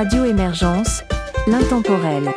[0.00, 1.02] Radio Émergence,
[1.48, 2.30] l'intemporel.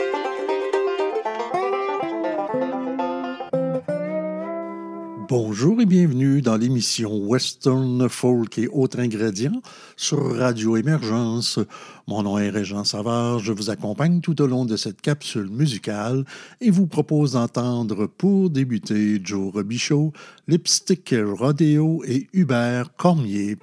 [5.30, 9.62] Bonjour et bienvenue dans l'émission Western Folk et autres ingrédients
[9.96, 11.60] sur Radio Émergence.
[12.08, 16.26] Mon nom est Régent Savard, je vous accompagne tout au long de cette capsule musicale
[16.62, 20.14] et vous propose d'entendre pour débuter Joe Robichaud,
[20.48, 23.60] Lipstick Rodeo et Hubert Cormier.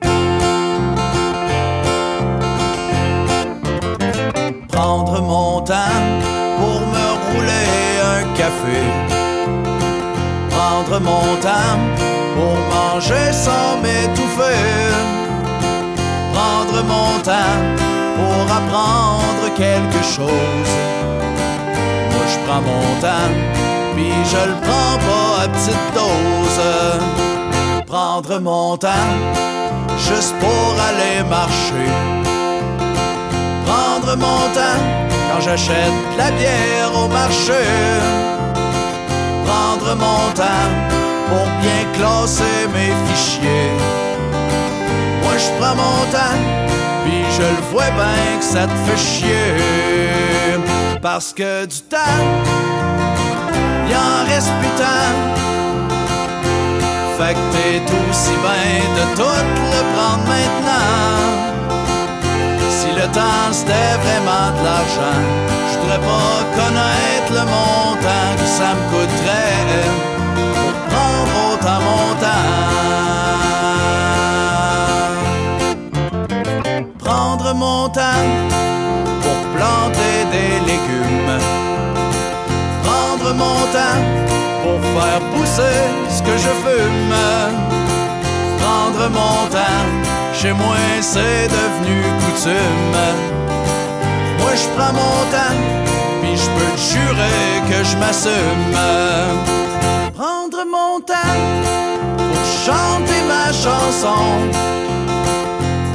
[4.78, 6.02] Prendre mon temps
[6.58, 7.70] pour me rouler
[8.16, 8.80] un café.
[10.50, 11.78] Prendre mon temps
[12.36, 14.62] pour manger sans m'étouffer.
[16.34, 17.58] Prendre mon temps
[18.16, 20.72] pour apprendre quelque chose.
[22.12, 23.34] Moi je prends mon temps,
[23.96, 26.62] puis je le prends pas à petite dose.
[27.86, 29.12] Prendre mon temps
[30.08, 32.37] juste pour aller marcher
[34.08, 34.80] prendre mon temps
[35.30, 37.62] quand j'achète la bière au marché.
[39.44, 40.70] Prendre mon temps
[41.28, 43.72] pour bien classer mes fichiers.
[45.22, 46.38] Moi je prends mon temps,
[47.04, 49.54] puis je le vois bien que ça te fait chier.
[51.02, 52.22] Parce que du temps,
[53.90, 55.08] y en reste putain.
[57.18, 61.57] Fait que t'es aussi bien de tout le prendre maintenant
[63.52, 65.20] c'était vraiment de l'argent,
[65.72, 69.88] je voudrais pas connaître le montant que ça me coûterait
[70.54, 72.48] pour prendre autant mon temps.
[77.04, 78.26] Prendre mon temps
[79.22, 81.38] pour planter des légumes.
[82.84, 84.02] Prendre mon temps
[84.62, 85.78] pour faire pousser
[86.10, 87.16] ce que je fume.
[88.58, 90.07] Prendre mon temps
[90.40, 92.96] chez moi, c'est devenu coutume.
[94.38, 95.58] Moi, je prends mon temps,
[96.22, 98.76] puis je peux te jurer que je m'assume.
[100.14, 101.40] Prendre mon temps
[102.16, 104.22] pour chanter ma chanson.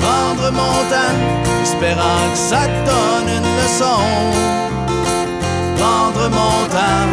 [0.03, 1.17] Prendre mon temps,
[1.63, 4.03] espérant que ça te donne une leçon.
[5.77, 7.09] Prendre mon temps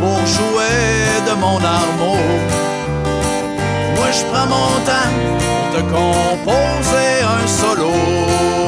[0.00, 0.80] pour jouer
[1.28, 2.69] de mon armeau
[4.12, 8.59] je prends mon temps pour te composer un solo.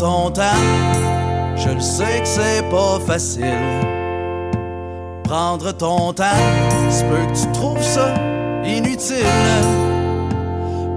[0.00, 0.64] Ton temps.
[1.56, 3.44] Je le sais que c'est pas facile.
[5.24, 6.42] Prendre ton temps,
[6.88, 8.14] c'est peu que tu trouves ça
[8.64, 9.26] inutile.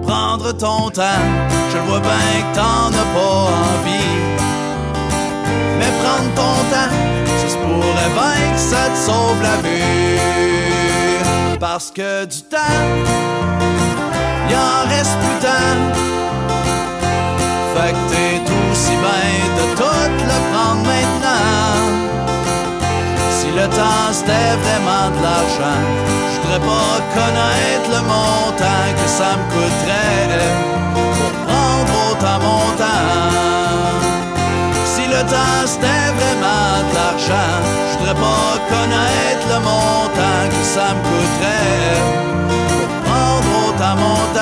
[0.08, 1.24] Prendre ton temps,
[1.72, 3.42] je vois bien que t'en as pas
[3.74, 4.16] envie.
[5.80, 6.94] Mais prendre ton temps,
[7.40, 11.58] ça se pourrait bien que ça te sauve la vie.
[11.60, 12.80] Parce que du temps,
[14.50, 16.04] y en reste plus tant
[17.74, 18.53] fait que t'es
[18.84, 21.80] aussi bien de tout le prendre maintenant.
[23.38, 25.84] Si le temps c'était vraiment de l'argent,
[26.32, 30.28] je voudrais pas connaître le montant que ça me coûterait
[30.94, 33.32] pour prendre autant mon temps.
[34.94, 37.54] Si le temps c'était vraiment de l'argent,
[37.90, 42.02] je voudrais pas connaître le montant que ça me coûterait
[42.50, 44.33] pour prendre autant mon temps.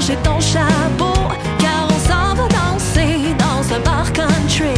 [0.00, 1.12] J'ai ton chapeau,
[1.58, 4.72] car on s'en va danser dans un bar country.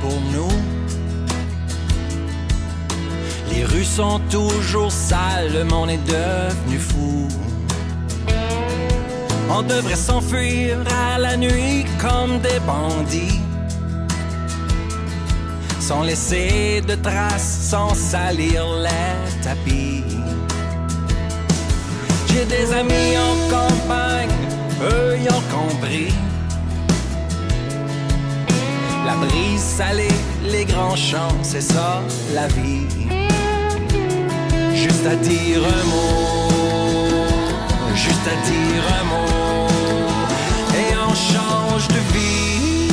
[0.00, 0.50] Pour nous.
[3.52, 7.28] Les rues sont toujours sales, le monde est devenu fou.
[9.50, 13.40] On devrait s'enfuir à la nuit comme des bandits.
[15.80, 20.04] Sans laisser de traces, sans salir les tapis.
[22.28, 24.30] J'ai des amis en campagne,
[24.82, 26.14] eux y ont compris.
[29.10, 32.00] La brise salée, les grands champs, c'est ça
[32.32, 32.86] la vie.
[34.72, 37.26] Juste à dire un mot,
[37.96, 39.66] juste à dire un mot,
[40.82, 42.90] et on change de vie.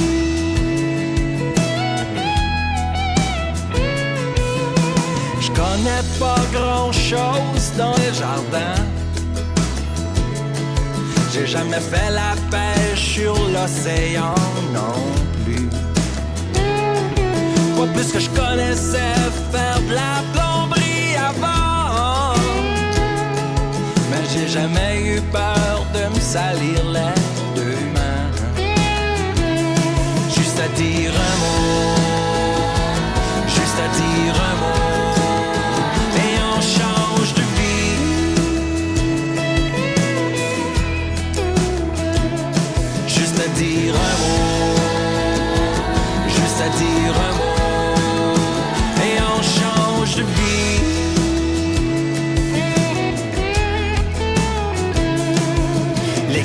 [5.40, 8.84] Je connais pas grand chose dans les jardins.
[11.32, 14.34] J'ai jamais fait la pêche sur l'océan
[14.74, 15.27] non
[17.78, 19.14] Pas plus que je connaissais
[19.52, 22.34] faire de la plomberie avant.
[24.10, 27.14] Mais j'ai jamais eu peur de me salir les
[27.56, 28.32] deux mains.
[30.36, 31.96] Juste à dire un mot,
[33.48, 35.07] juste à dire un mot,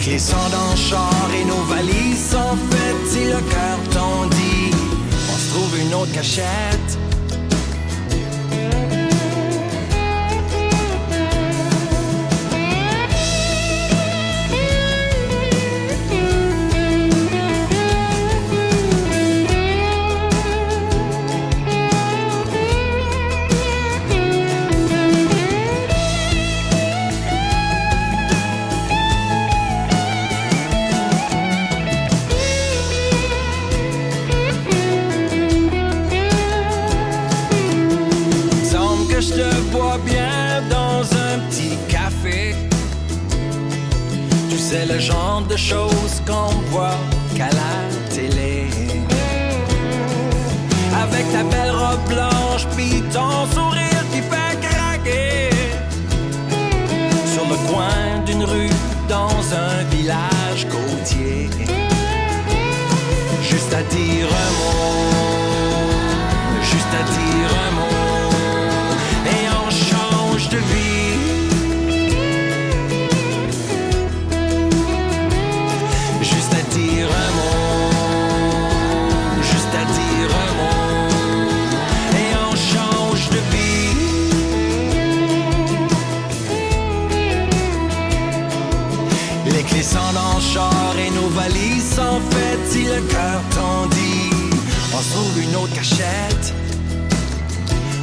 [0.05, 3.07] Dans le char et nos valises sont faites.
[3.09, 4.75] Si le cœur t'en dit,
[5.33, 6.92] on se trouve une autre cachette.
[45.49, 46.97] De choses qu'on voit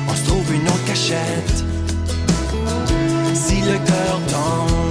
[0.10, 1.64] On se trouve une autre cachette.
[3.34, 4.89] Si le cœur t'en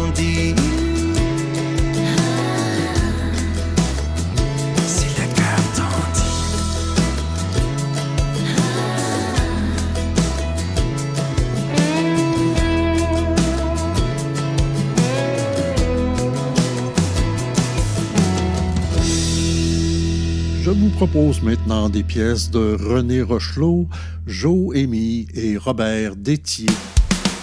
[20.99, 23.87] propose maintenant des pièces de René Rochelot,
[24.27, 26.67] Joe Amy et Robert Détier.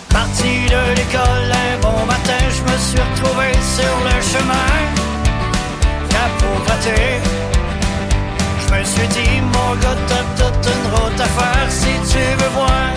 [0.10, 4.72] Parti de l'école un bon matin, je me suis retrouvé sur le chemin.
[6.12, 7.00] La pauvreté.
[8.60, 12.50] Je me suis dit, mon gars, t'as toute une route à faire si tu veux
[12.50, 12.90] voir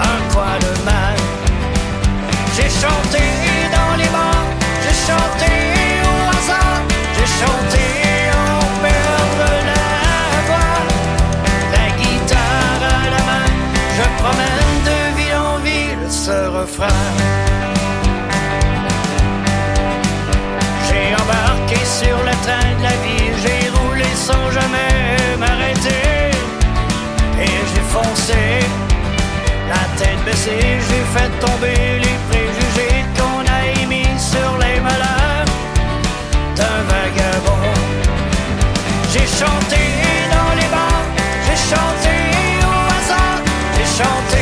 [0.00, 1.16] un coin de mal.
[2.56, 3.22] J'ai chanté
[3.70, 4.46] dans les bars,
[4.82, 5.52] j'ai chanté
[6.02, 6.82] au hasard,
[7.16, 7.93] j'ai chanté
[14.32, 17.02] de ville en ville ce refrain.
[20.88, 26.30] J'ai embarqué sur le train de la vie, j'ai roulé sans jamais m'arrêter.
[27.38, 28.42] Et j'ai foncé,
[29.68, 35.48] la tête baissée, j'ai fait tomber les préjugés qu'on a émis sur les malheurs
[36.56, 37.72] d'un vagabond.
[39.12, 39.82] J'ai chanté
[40.34, 41.08] dans les bars,
[41.46, 42.13] j'ai chanté
[43.96, 44.33] j'ai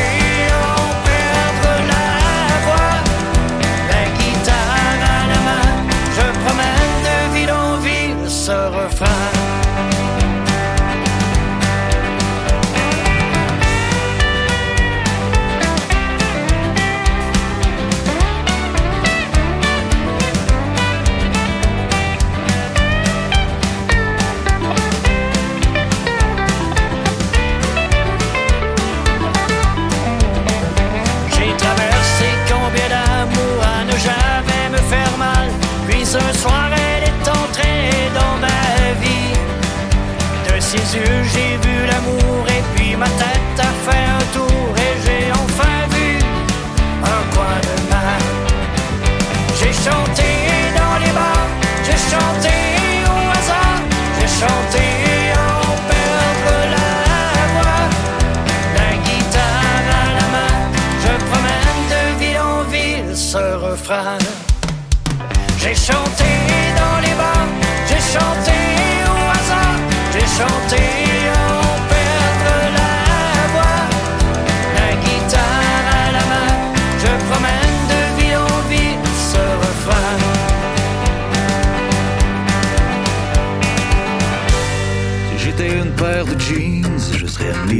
[40.77, 40.99] ses
[41.31, 42.47] j'ai vu l'amour.
[42.47, 43.32] Et puis ma tête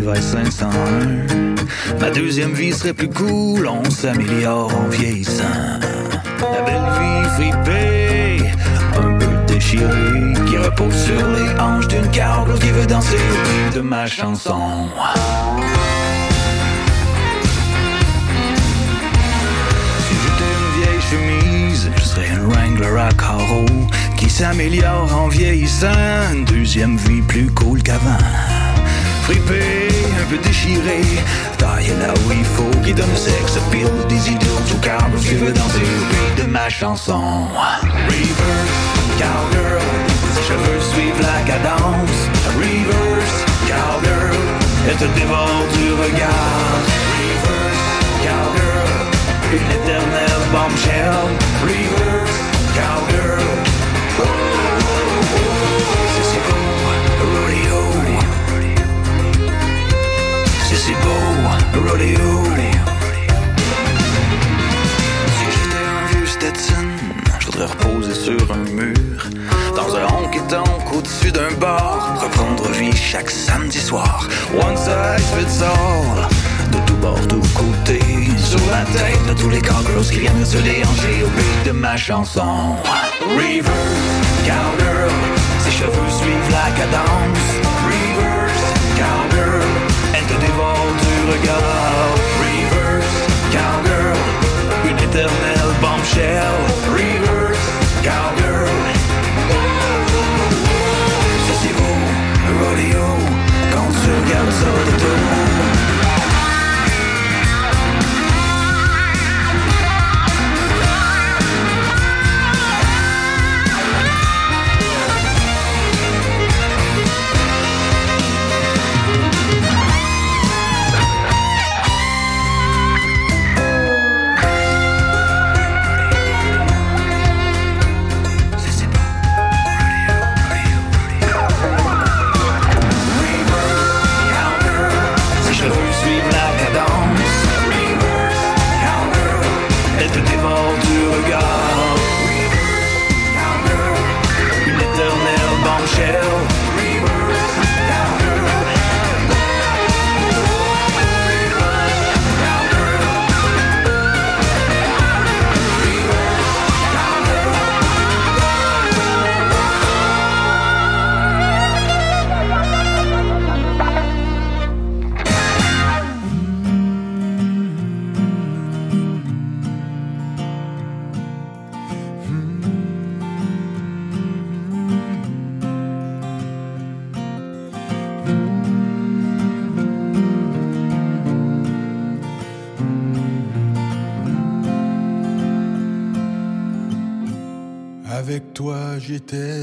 [0.03, 2.00] serais une Levi 501.
[2.00, 5.43] Ma deuxième vie serait plus cool, on s'améliore en vieillissant.
[6.41, 8.51] La belle vie fripée,
[8.98, 13.75] un peu déchirée, qui repose sur les hanches d'une cowgirl qui veut danser au beat
[13.75, 14.88] de ma chanson.
[20.07, 23.65] Si j'étais une vieille chemise, je serais un Wrangler à carreaux
[24.17, 25.88] qui s'améliore en vieillissant.
[26.33, 28.62] Une deuxième vie plus cool qu'avant.
[29.23, 29.87] Fripé,
[30.21, 31.01] un peu déchiré,
[31.57, 35.35] taillé là où il faut, qui donne le sexe, pile des idiots au câble qui
[35.35, 37.47] veut danser au beat de ma chanson.
[37.81, 38.73] Reverse,
[39.17, 39.81] cowgirl,
[40.35, 42.19] ses cheveux suivent la cadence.
[42.57, 44.35] Reverse, cowgirl,
[44.89, 46.83] elle te dévore du regard.
[47.19, 47.83] Reverse,
[48.25, 49.07] cowgirl,
[49.53, 51.29] une éternelle bombshell.
[51.63, 52.37] Reverse,
[52.75, 53.23] cowgirl.
[60.91, 62.43] Beau, rodeo.
[65.37, 66.87] Si j'étais un vieux Stetson,
[67.39, 69.29] je voudrais reposer sur un mur.
[69.77, 72.19] Dans un honky tonk au-dessus d'un bar.
[72.21, 74.27] Reprendre vie chaque samedi soir.
[74.53, 76.27] One size fits all.
[76.73, 78.01] De tout bord, tout côté.
[78.37, 81.95] Sur la tête de tous les cowgirls qui viennent se déhancher au beat de ma
[81.95, 82.75] chanson.
[83.21, 83.69] Reverse,
[84.45, 85.11] cowgirl.
[85.63, 87.62] Ses cheveux suivent la cadence.
[91.33, 92.15] Regard.
[92.41, 93.13] Reverse,
[93.51, 94.17] cowgirl.
[94.89, 96.57] Une éternelle bombshell.
[96.91, 97.65] Reverse,
[98.03, 98.67] cowgirl.
[101.45, 101.97] Ça c'est beau,
[102.59, 103.07] rodeo.
[103.73, 105.32] Quand tu regardes ça de dos.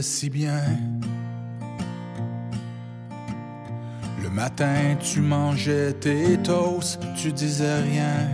[0.02, 0.62] Si bien.
[4.22, 8.28] Le matin tu mangeais tes toasts, tu disais rien.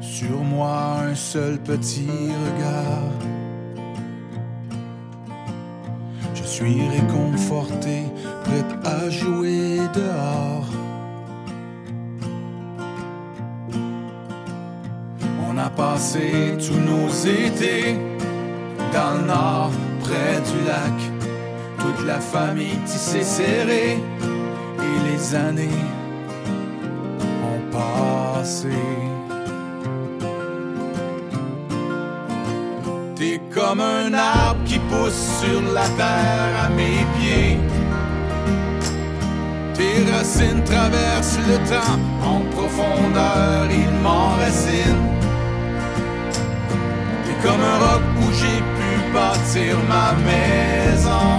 [0.00, 2.08] Sur moi un seul petit
[2.46, 3.12] regard.
[6.34, 8.04] Je suis réconforté,
[8.44, 10.70] prêt à jouer dehors.
[15.48, 18.09] On a passé tous nos étés
[18.92, 20.98] dans le nord, près du lac.
[21.78, 23.98] Toute la famille tissée serrée
[24.78, 25.84] et les années
[27.50, 28.68] ont passé.
[33.16, 37.58] T'es comme un arbre qui pousse sur la terre à mes pieds.
[39.74, 45.08] Tes racines traversent le temps en profondeur, ils m'enracinent.
[47.24, 48.30] T'es comme un roc où
[49.12, 51.30] bâtir ma maison.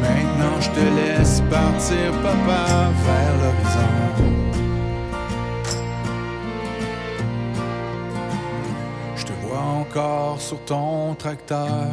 [0.00, 3.94] Maintenant je te laisse partir, papa, vers l'horizon.
[9.16, 11.88] Je te vois encore sur ton tracteur.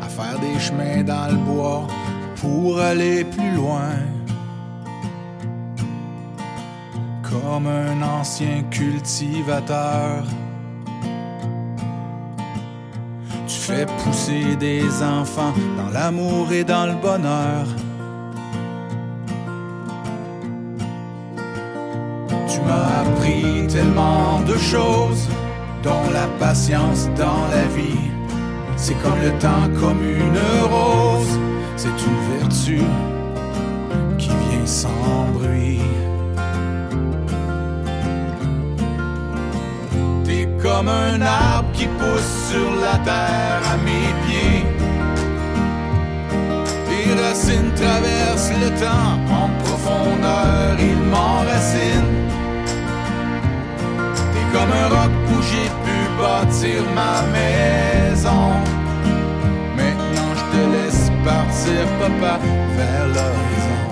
[0.00, 1.86] À faire des chemins dans le bois
[2.40, 3.94] pour aller plus loin.
[7.22, 10.24] Comme un ancien cultivateur.
[13.68, 17.66] Tu fais pousser des enfants dans l'amour et dans le bonheur.
[22.48, 25.28] Tu m'as appris tellement de choses,
[25.82, 28.08] dont la patience dans la vie.
[28.76, 30.38] C'est comme le temps, comme une
[30.72, 31.38] rose,
[31.76, 32.80] c'est une vertu
[34.16, 35.82] qui vient sans bruit.
[40.78, 44.64] Comme un arbre qui pousse sur la terre à mes pieds.
[46.86, 52.14] Tes racines traversent le temps en profondeur, ils m'enracinent.
[54.32, 58.44] T'es comme un roc où j'ai pu bâtir ma maison.
[59.76, 62.38] Maintenant je te laisse partir, papa,
[62.76, 63.88] vers l'horizon.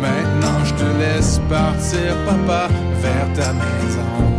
[0.00, 2.68] Maintenant je te laisse partir, papa,
[3.02, 4.33] vers ta maison.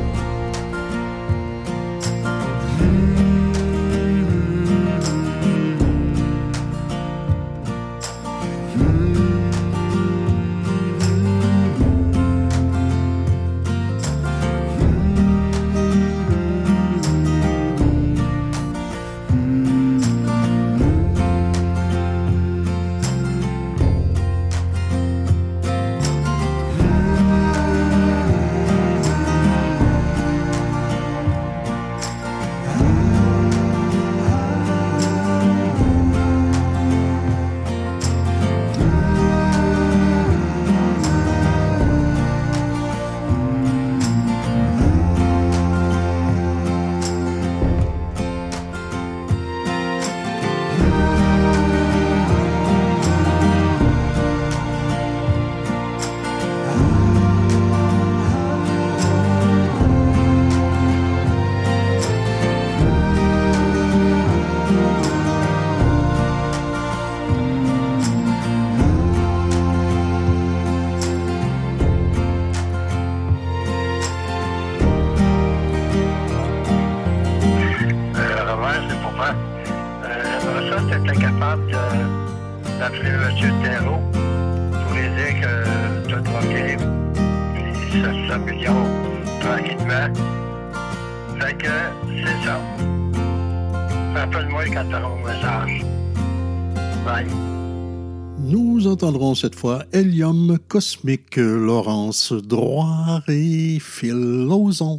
[99.35, 104.97] Cette fois Hélium Cosmique, Laurence Droit et Phil Lauzon.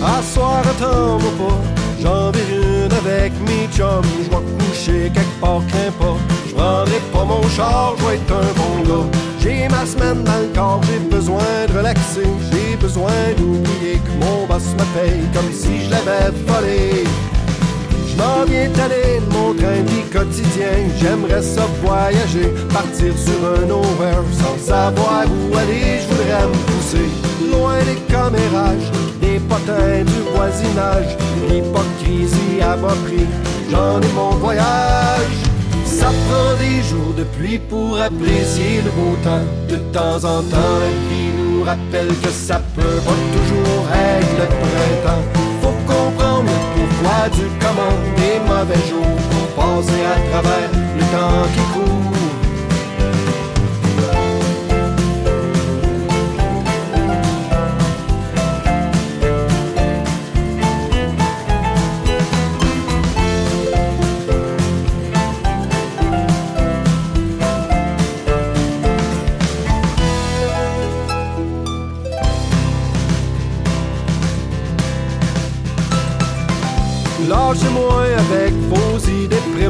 [0.00, 1.60] À soir, attends-moi pas.
[2.00, 2.69] J'en une
[3.10, 4.04] avec mes chums.
[4.24, 6.16] Je vais coucher quelque part, crains pas.
[6.48, 9.18] Je prendrai pas mon char, je vais être un bon gars.
[9.40, 12.28] J'ai ma semaine dans le corps, j'ai besoin de relaxer.
[12.52, 17.04] J'ai besoin d'oublier que mon boss me paye comme si je l'avais volé.
[18.08, 20.76] Je m'en viens t'aller de mon train vie quotidien.
[21.00, 26.00] J'aimerais ça voyager, partir sur un nowhere sans savoir où aller.
[26.02, 27.08] Je voudrais me pousser
[27.50, 31.16] loin des commérages, des potins du voisinage.
[31.48, 33.26] L'hypocrisie à bas prix,
[33.70, 35.38] j'en ai mon voyage.
[35.84, 39.46] Ça prend des jours de pluie pour apprécier le beau temps.
[39.68, 44.46] De temps en temps, la vie nous rappelle que ça peut pas toujours être le
[44.62, 45.24] printemps.
[45.62, 51.48] Faut comprendre le pourquoi du comment des mauvais jours pour passer à travers le temps
[51.54, 52.09] qui court.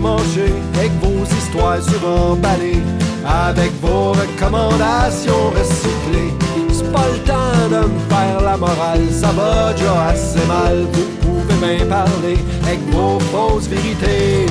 [0.05, 2.83] Avec vos histoires suremballées,
[3.27, 6.33] avec vos recommandations recyclées.
[6.73, 10.87] C'est pas le temps de me faire la morale, ça va déjà assez mal.
[10.93, 14.47] Vous pouvez bien parler avec vos fausses vérités.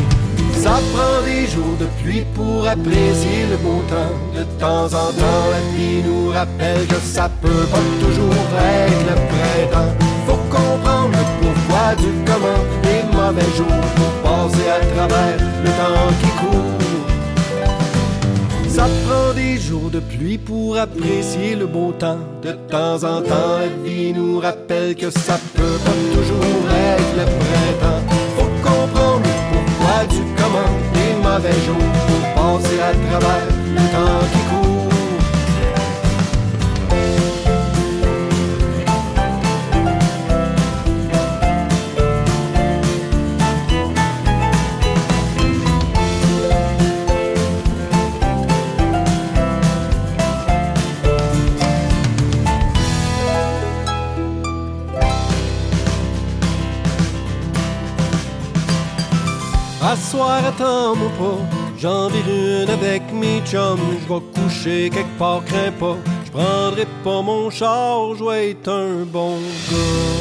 [0.53, 4.15] Ça prend des jours de pluie pour apprécier le beau temps.
[4.35, 9.15] De temps en temps, la vie nous rappelle que ça peut pas toujours être le
[9.31, 9.95] printemps.
[10.27, 12.88] Faut comprendre le pourquoi du comment
[13.29, 16.79] mauvais jours pour passer à travers le temps qui court.
[18.67, 22.19] Ça prend des jours de pluie pour apprécier le beau temps.
[22.41, 27.25] De temps en temps, la vie nous rappelle que ça peut pas toujours être le
[27.39, 28.03] printemps.
[28.35, 34.38] Faut comprendre pourquoi du comment des mauvais jours pour passer à travers le temps qui
[60.19, 61.39] soir, attends-moi pas.
[61.77, 63.79] J'en vire une avec mes chums.
[64.01, 65.95] Je vais coucher quelque part, crains pas.
[66.25, 69.37] Je prendrai pas mon char, je vais être un bon
[69.69, 70.19] gars.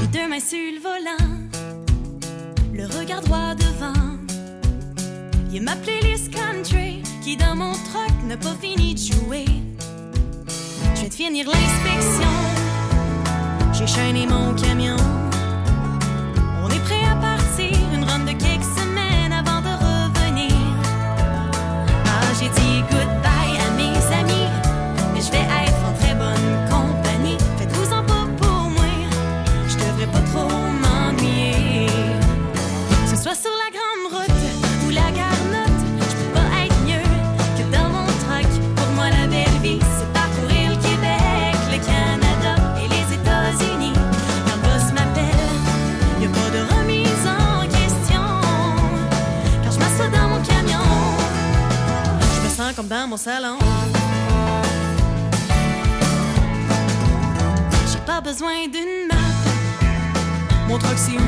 [0.00, 1.30] Les deux mains sur le volant,
[2.78, 4.08] le regard droit devant.
[5.48, 9.46] Il y a ma playlist country qui dans mon truck n'a pas fini de jouer.
[10.96, 12.34] Je de finir l'inspection,
[13.72, 14.96] j'ai chaîné mon camion.
[53.20, 53.58] Salon.
[57.92, 59.14] J'ai pas besoin d'une map.
[60.66, 61.18] Mon truck, c'est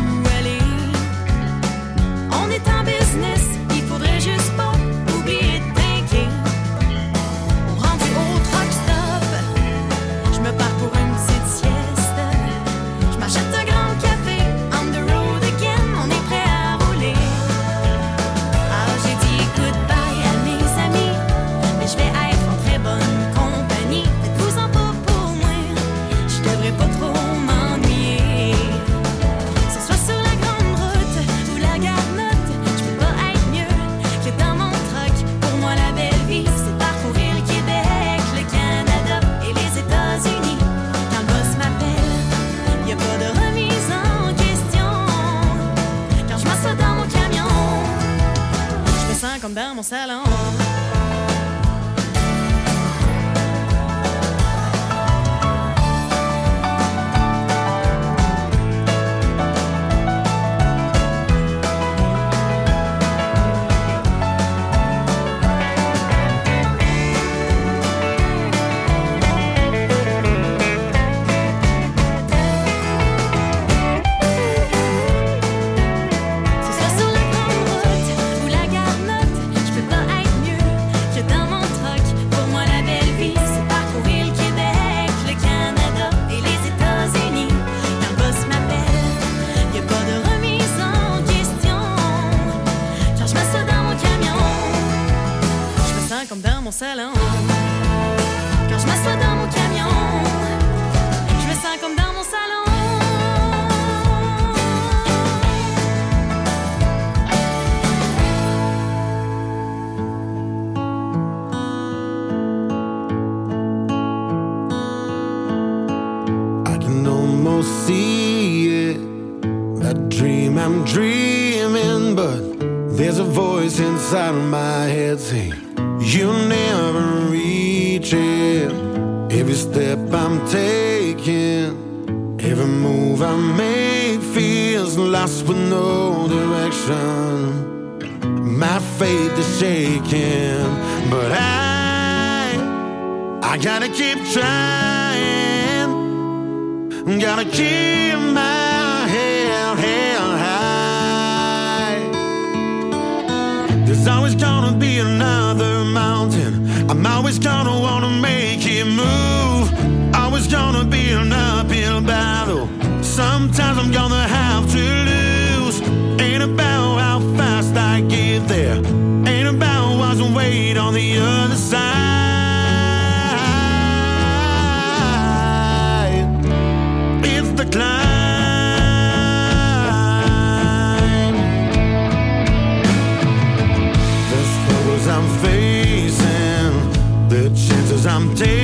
[185.22, 188.61] I'm facing, the chances I'm taking.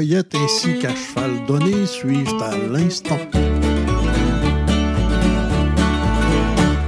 [0.00, 0.80] ainsi oh.
[0.80, 3.18] qu'à cheval donné, suivent à l'instant.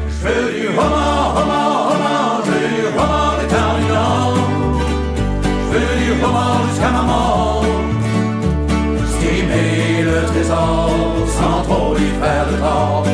[0.09, 4.35] Je veux du homard, homard, homard, je fais du homard des terminants.
[5.45, 7.65] Je veux du homard jusqu'à ma mort.
[9.05, 10.91] Estimer le trésor
[11.39, 13.05] sans trop lui faire de tort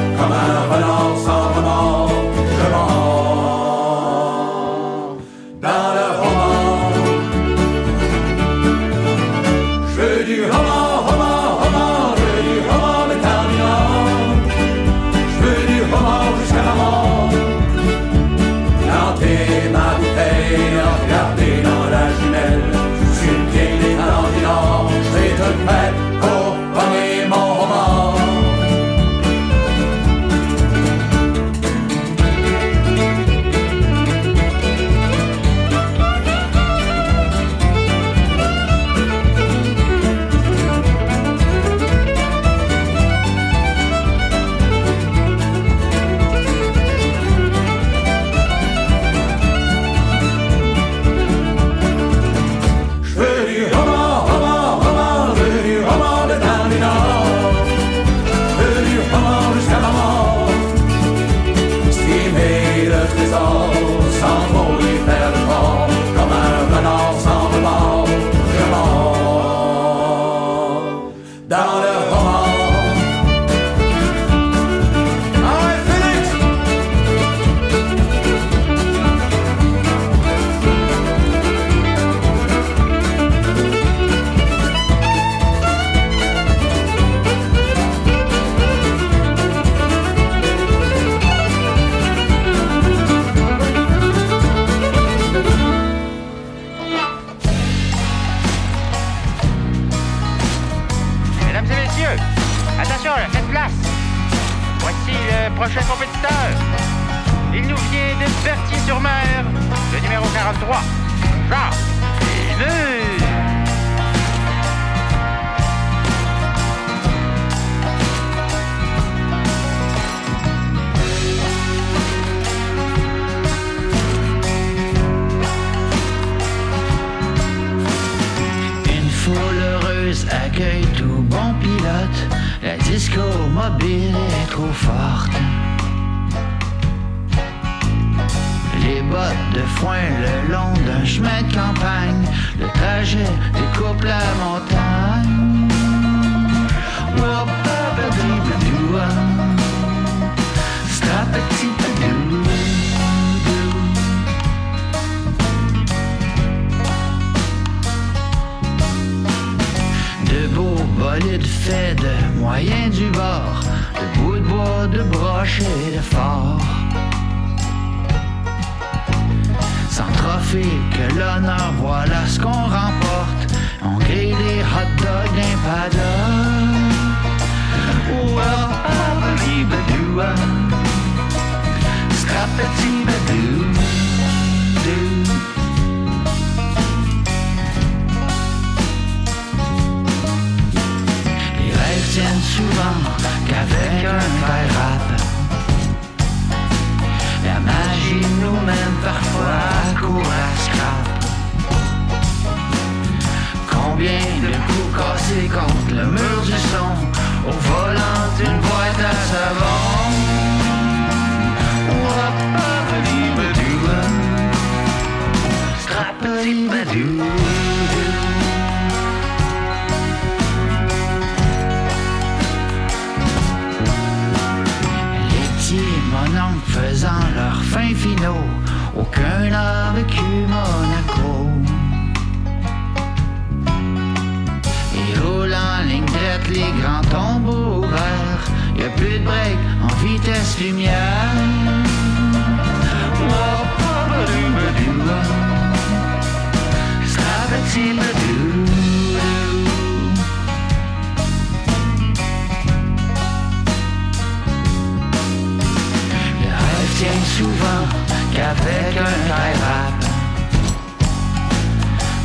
[257.39, 257.85] souvent
[258.33, 259.97] qu'avec un tie rap.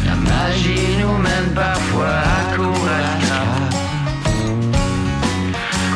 [0.07, 3.43] La magie nous mène parfois à court à.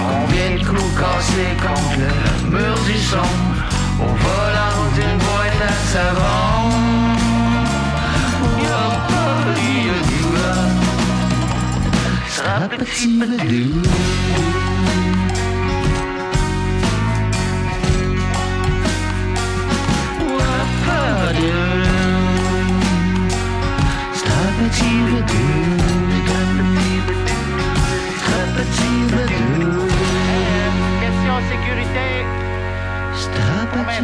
[0.02, 2.12] Combien de coups cassés contre le
[2.54, 3.32] mur du son
[4.06, 6.38] au volant d'une boîte à savon.
[12.36, 13.38] Sera petit peu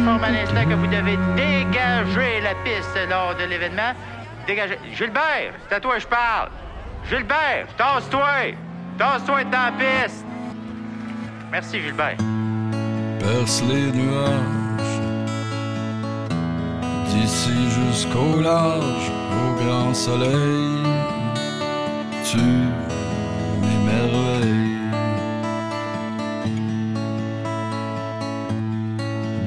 [0.04, 3.92] informe à l'instant que vous devez dégager la piste lors de l'événement.
[4.46, 4.78] Dégagez.
[4.92, 6.50] Gilbert, c'est à toi que je parle.
[7.08, 8.54] Gilbert, tasse-toi.
[8.98, 10.24] Tasse-toi de ta piste.
[11.50, 12.16] Merci, Gilbert.
[13.20, 14.63] Perce les nuages
[17.14, 19.10] d'ici jusqu'au large,
[19.40, 20.82] au grand soleil,
[22.30, 22.46] tu
[23.60, 24.78] m'émerveilles.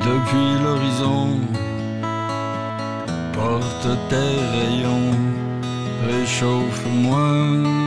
[0.09, 1.39] Depuis l'horizon,
[3.33, 5.15] porte tes rayons,
[6.09, 7.86] réchauffe-moi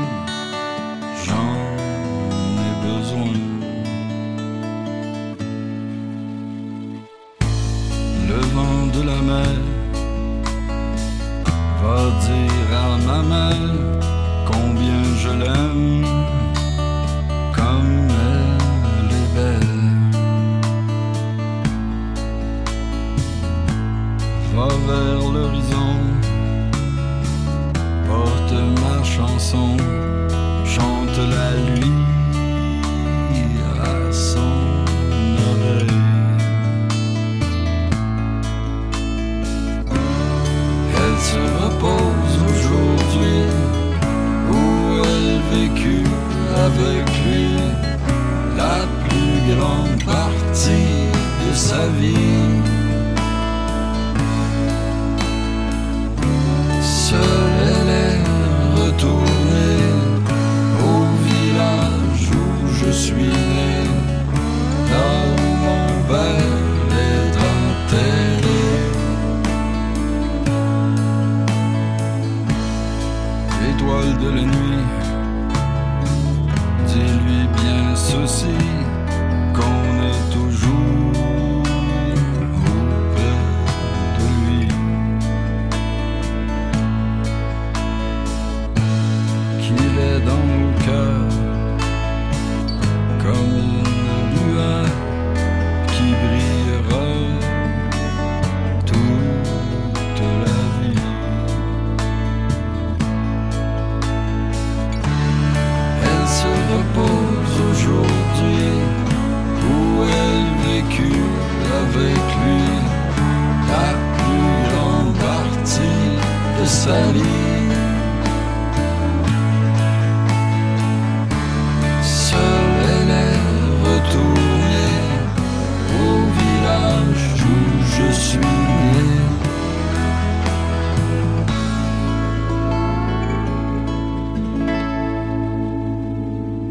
[13.11, 13.80] Mama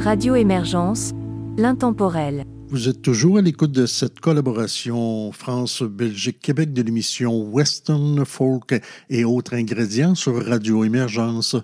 [0.09, 1.11] Radio Émergence,
[1.55, 2.43] l'intemporel.
[2.69, 8.81] Vous êtes toujours à l'écoute de cette collaboration France-Belgique-Québec de l'émission Western Folk
[9.11, 11.55] et autres ingrédients sur Radio Émergence.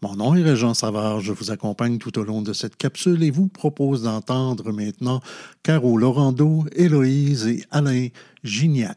[0.00, 3.32] Mon nom est Régent Savard, je vous accompagne tout au long de cette capsule et
[3.32, 5.20] vous propose d'entendre maintenant
[5.64, 8.06] Caro Laurando, Héloïse et Alain
[8.44, 8.96] Gignac.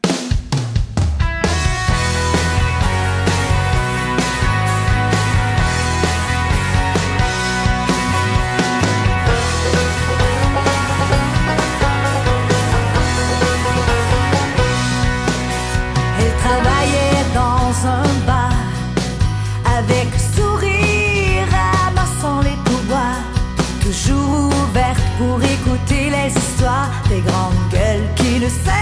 [28.42, 28.81] Gueules qui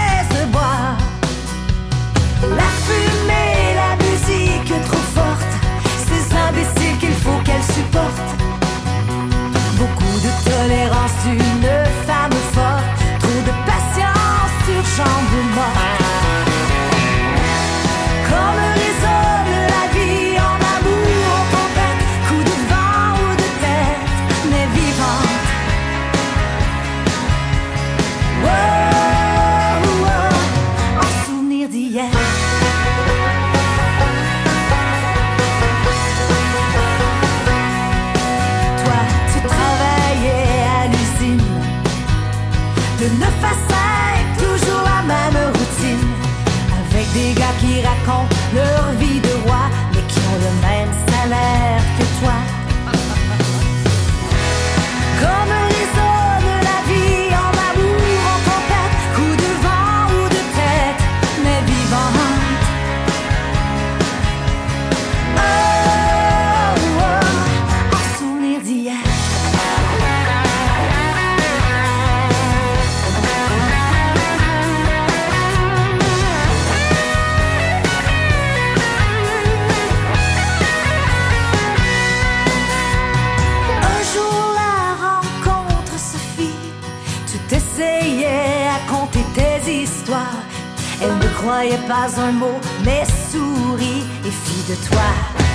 [91.63, 95.09] Elle ne croyait pas un mot, mais sourit et fit de toi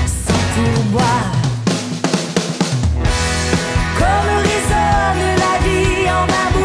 [0.07, 1.33] sans pourboire.
[3.99, 6.56] Comme résonne la vie en amour,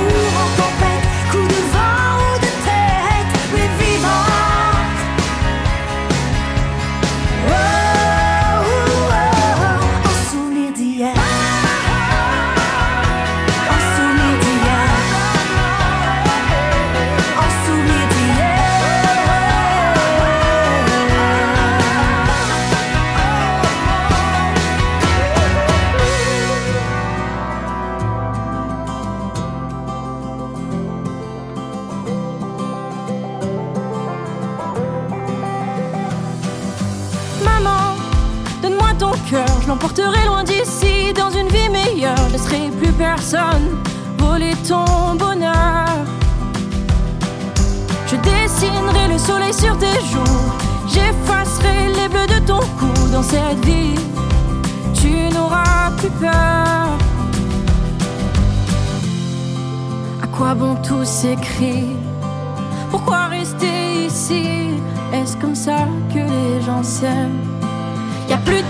[39.82, 42.16] l'emporterai loin d'ici, dans une vie meilleure.
[42.28, 43.80] Je laisserai plus personne
[44.20, 45.88] voler ton bonheur.
[48.06, 50.42] Je dessinerai le soleil sur tes joues,
[50.88, 53.96] j'effacerai les bleus de ton cou dans cette vie.
[54.94, 56.90] Tu n'auras plus peur.
[60.22, 61.96] À quoi bon tous ces cris
[62.92, 64.76] Pourquoi rester ici?
[65.12, 67.52] Est-ce comme ça que les gens s'aiment?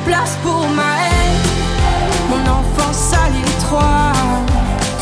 [0.05, 1.41] Place pour ma haine.
[2.29, 4.13] Mon enfance à l'étroit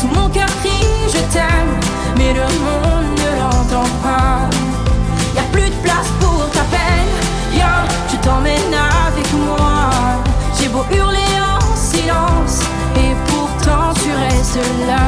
[0.00, 1.72] Tout mon cœur crie je t'aime.
[2.16, 4.48] Mais le monde ne l'entend pas.
[5.34, 7.12] Y a plus de place pour ta peine.
[7.52, 8.74] Viens, je t'emmène
[9.06, 9.90] avec moi.
[10.58, 12.60] J'ai beau hurler en silence.
[12.96, 15.04] Et pourtant tu restes là.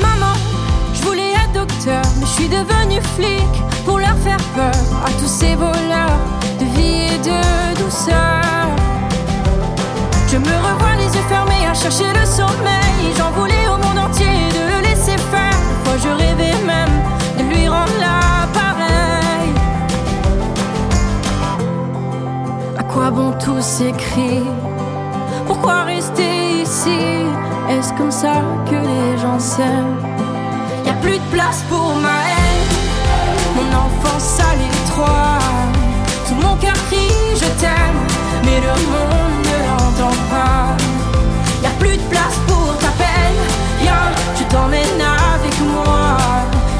[0.00, 0.34] Maman,
[0.94, 3.50] je voulais être docteur, mais je suis devenu flic
[3.84, 6.18] pour leur faire peur à tous ces voleurs
[7.24, 8.66] de et douceur.
[10.28, 13.02] Je me revois les yeux fermés à chercher le sommeil.
[13.16, 15.58] J'en voulais au monde entier de le laisser faire.
[15.84, 16.94] Parfois je rêvais même
[17.38, 19.48] de lui rendre l'appareil.
[22.78, 24.44] À quoi bon tous ces cris
[25.46, 27.00] Pourquoi rester ici?
[27.70, 29.96] Est-ce comme ça que les gens s'aiment?
[30.84, 32.74] Y a plus de place pour ma haine
[33.56, 33.64] Mon
[34.60, 35.33] l'étroit Tout mon
[36.72, 37.98] crie je t'aime
[38.44, 40.76] Mais le monde ne l'entend pas.
[41.62, 43.40] Y a plus de place pour ta peine
[43.80, 45.00] Viens, je t'emmène
[45.34, 46.16] avec moi.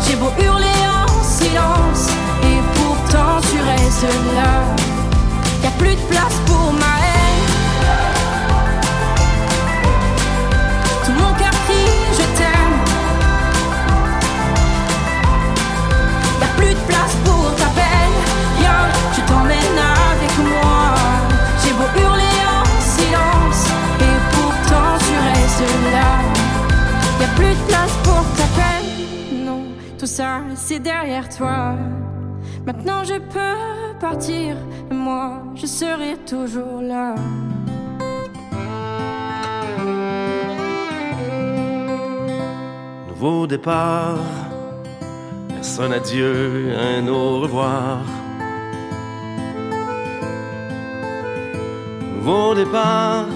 [0.06, 2.08] J'ai beau hurler en silence
[2.42, 4.52] Et pourtant tu restes là.
[5.62, 7.23] Y a plus de place pour ma haine
[27.36, 29.44] plus de place pour ta peine.
[29.44, 29.62] Non,
[29.98, 31.74] tout ça c'est derrière toi.
[32.66, 34.56] Maintenant je peux partir,
[34.90, 37.14] et moi je serai toujours là.
[43.08, 44.18] Nouveau départ,
[45.48, 47.98] personne adieu, un au revoir?
[52.16, 53.26] Nouveau départ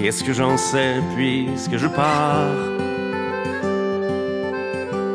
[0.00, 2.56] qu'est-ce que j'en sais puisque je pars?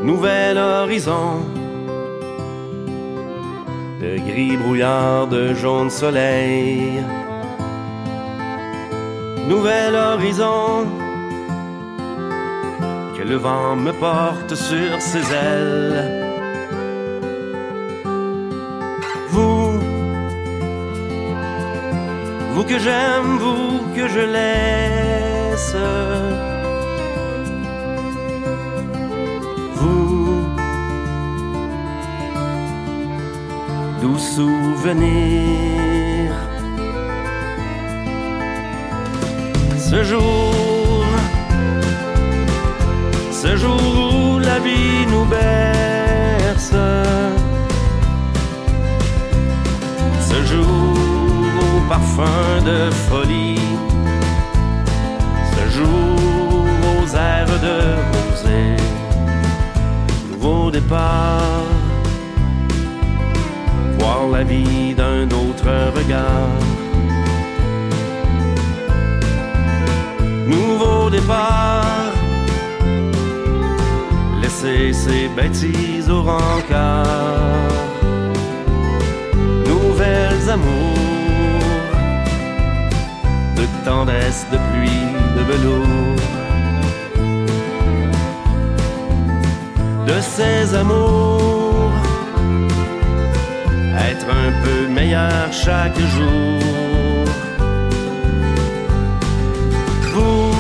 [0.04, 1.42] Nouvel horizon,
[4.00, 7.04] de gris brouillard, de jaune soleil.
[9.48, 10.86] Nouvel horizon,
[13.18, 16.25] que le vent me porte sur ses ailes.
[22.68, 25.76] Que j'aime, vous que je laisse.
[29.76, 30.48] Vous,
[34.02, 35.76] doux souvenirs.
[39.78, 41.06] Ce jour,
[43.32, 43.82] ce jour
[44.14, 46.74] où la vie nous berce,
[51.88, 53.60] parfum de folie,
[55.54, 57.78] ce jour aux airs de
[58.14, 58.76] rosée,
[60.32, 61.64] nouveau départ,
[64.00, 66.60] voir la vie d'un autre regard.
[70.48, 72.12] Nouveau départ,
[74.42, 77.06] laisser ses bêtises au rencard.
[79.68, 81.05] Nouvelles amours,
[83.86, 85.06] tendresse, de pluie,
[85.38, 86.16] de velours.
[90.08, 91.92] De ces amours,
[94.10, 97.26] être un peu meilleur chaque jour.
[100.14, 100.52] Vous,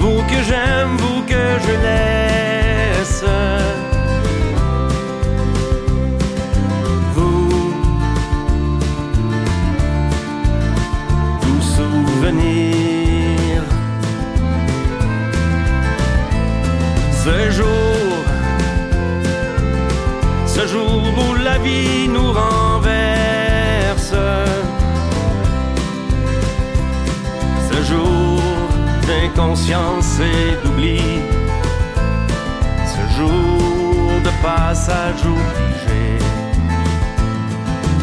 [0.00, 3.24] vous que j'aime, vous que je laisse.
[22.08, 24.14] Nous renverse.
[27.70, 28.40] Ce jour
[29.06, 31.00] d'inconscience et d'oubli.
[32.94, 36.02] Ce jour de passage obligé.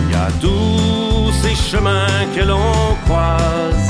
[0.02, 3.88] Il y a tous ces chemins que l'on croise.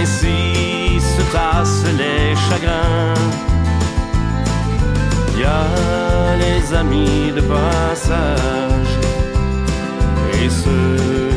[0.00, 3.32] Ainsi se tassent les chagrins.
[5.38, 6.11] Y a
[6.42, 8.92] les amis de passage.
[10.34, 11.31] Et ceux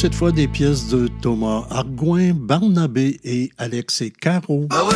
[0.00, 4.66] cette fois des pièces de Thomas Argoin, Barnabé et Alex et Caro.
[4.70, 4.76] Ah.
[4.80, 4.88] Ah.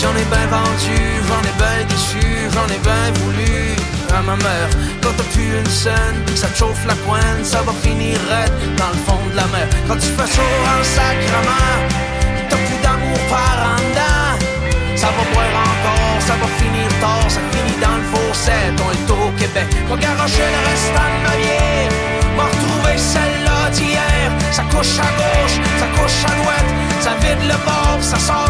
[0.00, 0.98] J'en ai bien vendu,
[1.28, 3.76] j'en ai bien déçu, j'en ai bien voulu
[4.14, 4.70] à ma mère.
[5.02, 9.00] Quand t'as une scène, ça te chauffe la pointe, ça va finir raide dans le
[9.04, 9.68] fond de la mer.
[9.86, 11.76] Quand tu fais chaud en sacrement,
[12.48, 13.62] t'as plus d'amour par.
[15.02, 19.00] Ça va boire encore, ça va finir tard, ça finit dans le fossé, ton le
[19.08, 19.66] tour Québec.
[19.88, 21.88] Va garocher le restant de ma vie.
[22.36, 24.30] Va retrouver celle-là d'hier.
[24.52, 26.68] Ça couche à gauche, ça couche à droite.
[27.00, 28.41] Ça vide le bord, ça sort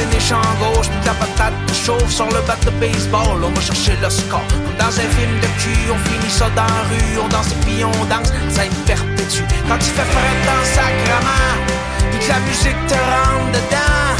[0.00, 3.44] Quand t'es né champ gauche, pis la patate te chauffe sur le bat de baseball,
[3.44, 4.46] on va chercher le score.
[4.48, 7.60] Comme dans un film de cul, on finit ça dans la rue, on danse et
[7.66, 9.44] puis on danse, ça y perpétue.
[9.68, 11.52] Quand il fait frais dans le sacrement,
[12.12, 14.16] pis que la musique te rentre dedans,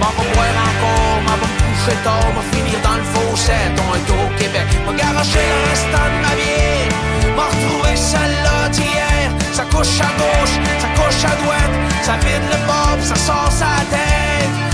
[0.00, 3.94] m'en va boire encore, m'en va me coucher tard, m'en finir dans le fossette, on
[3.94, 4.66] est au Québec.
[4.86, 6.90] M'a garocher le restant de ma vie,
[7.36, 9.30] m'a retrouvé celle-là d'hier.
[9.52, 12.58] Ça couche à gauche, ça couche à droite, ça vide le
[12.98, 14.01] pis ça sort sa tête.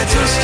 [0.00, 0.40] Mais tout ce.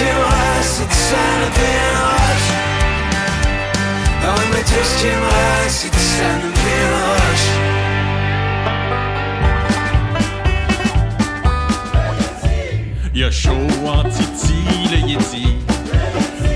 [13.17, 13.51] Y'a chaud
[13.87, 14.53] en titi,
[14.93, 15.57] le Yeti.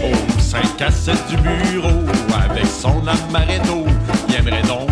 [0.05, 3.87] Au 5 à 7 du bureau, avec son amaretto,
[4.29, 4.91] il aimerait donc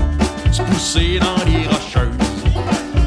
[0.50, 2.08] se pousser dans les rocheuses.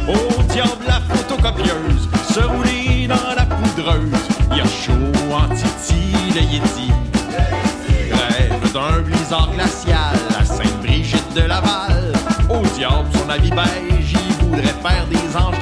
[0.08, 4.20] Au diable la photocopieuse, se rouler dans la poudreuse.
[4.82, 4.93] Chaud
[5.32, 6.91] en titi, le Yeti.
[8.11, 12.13] Rêve d'un blizzard glacial à Sainte-Brigitte de Laval.
[12.49, 15.61] Au diable, son habit beige, il voudrait faire des anges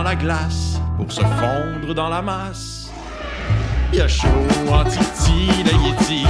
[0.00, 2.90] dans la glace pour se fondre dans la masse.
[3.92, 4.28] Y'a chaud
[4.72, 6.24] en titi, le Yeti.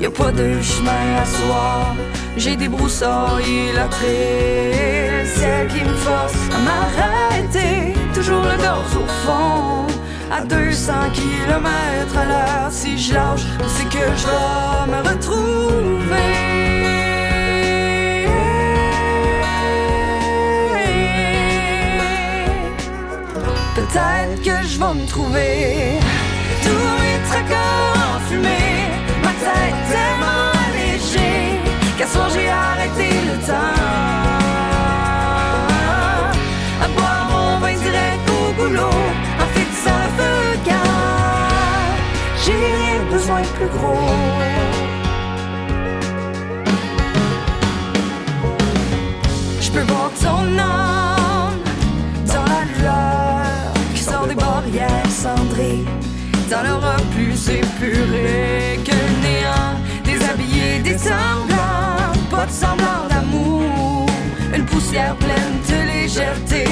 [0.00, 1.96] Y a pas de chemin à soi.
[2.36, 7.94] J'ai des broussailles la traîne, celle qui me force à m'arrêter.
[8.14, 9.86] Toujours le gaz au fond,
[10.30, 12.70] à 200 km à l'heure.
[12.70, 15.88] Si je lâche, c'est que je vais me retrouver.
[23.74, 26.00] Peut-être que je vais me trouver
[26.62, 26.68] Tous
[27.00, 28.77] mes tracas en fumée Ma
[29.44, 31.60] tête tellement allégée
[31.96, 33.76] qu'à soir j'ai arrêté le temps.
[36.84, 39.02] À boire mon vin direct au goulot,
[39.42, 41.96] en fixant le feu car
[42.42, 44.08] j'ai rien besoin de plus gros.
[49.60, 51.60] Je peux voir ton âme
[52.26, 55.84] dans la lueur qui sort des barrières cendrées,
[56.50, 58.80] dans l'aura plus épurée
[60.98, 64.06] semblant, pas de semblant d'amour.
[64.54, 66.64] Une poussière pleine de légèreté.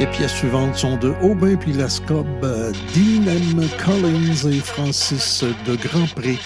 [0.00, 3.68] Les pièces suivantes sont de Aubin Pilascob, Dean M.
[3.84, 6.38] Collins et Francis de Grandpré.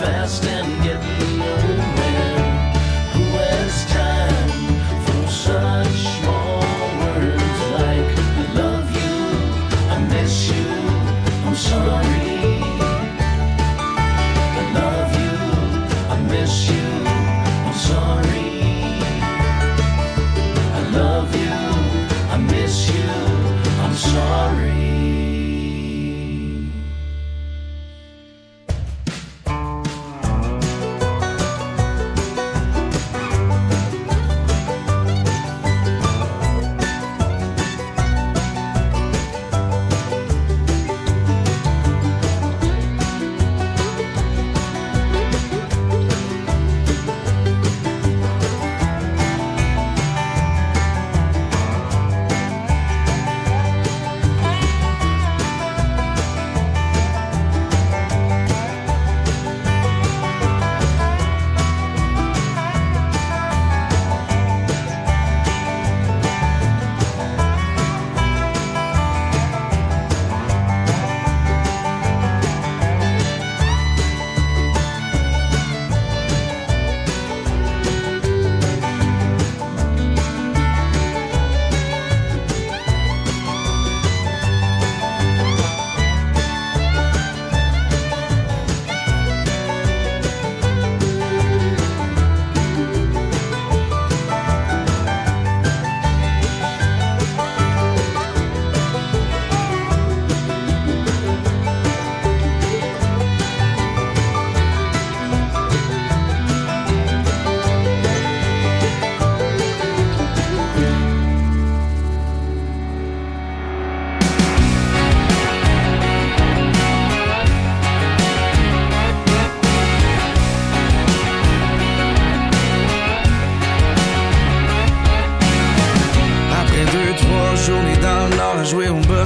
[0.00, 0.59] Fast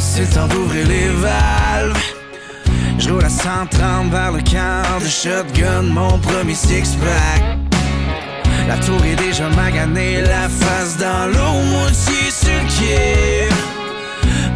[0.05, 1.99] c'est temps d'ouvrir les valves.
[2.99, 7.43] Je à 130 vers le camp de shotgun, mon premier six-pack.
[8.69, 13.49] La tour est déjà maganée, la face dans l'eau, moitié sur le quai.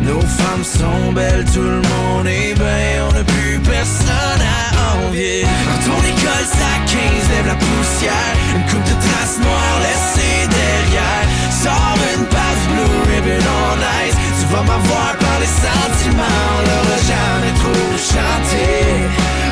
[0.01, 5.45] Nos femmes sont belles, tout le monde est bien, on n'a plus personne à envier.
[5.73, 7.01] Retourne l'école, ça 15,
[7.33, 11.27] lève la poussière, une coupe de traces noires laissées derrière.
[11.63, 17.97] Sors une passe blue ribbon on ice, tu vas m'avoir sentiments, on l'aura jamais trop
[17.97, 18.67] chanté.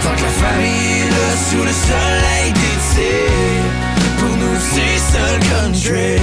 [0.02, 0.30] Tant que la
[1.14, 3.14] là sous le soleil d'été,
[4.18, 6.20] pour nous c'est le country.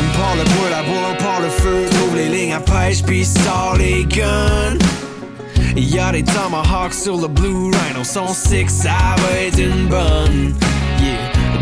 [0.00, 3.24] On part le la bois, on part le feu, trouve les lignes à pêche, puis
[3.24, 4.78] sort les guns.
[5.76, 10.54] Y'a des tomahawks sur le Blue Rhino, son six, ça va être une bonne.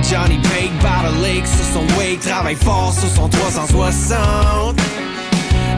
[0.09, 4.79] Johnny Bake par le lake sur son wake, travaille fort sur son 360.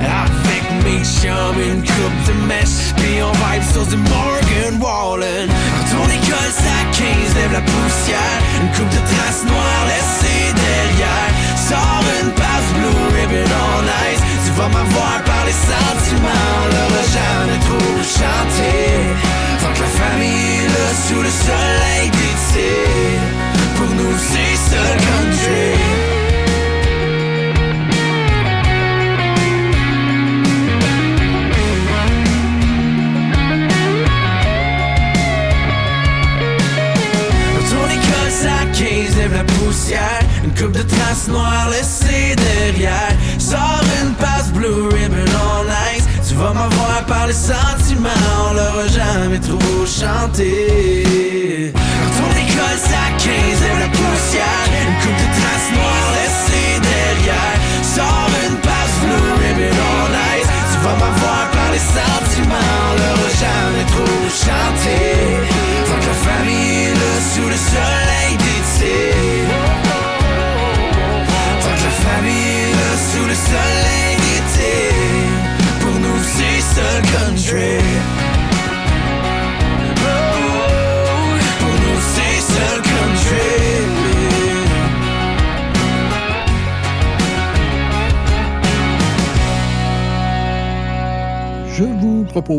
[0.01, 5.49] Avec mes chums, une coupe de mèche, puis on vibe sur du Morgan Wallen.
[5.49, 11.33] Retourne école, ça 15, lève la poussière, une coupe de traces noires laissées derrière.
[11.57, 13.49] Sors une passe blue ribbon
[13.79, 16.68] on ice, tu vas m'avoir par les sentiments,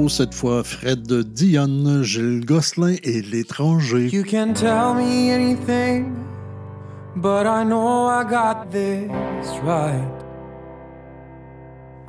[0.07, 4.09] cette fois Fred Dionne, Gilles Gosselin et l'étranger.
[4.13, 6.13] You can tell me anything,
[7.15, 10.23] but I know I got this right.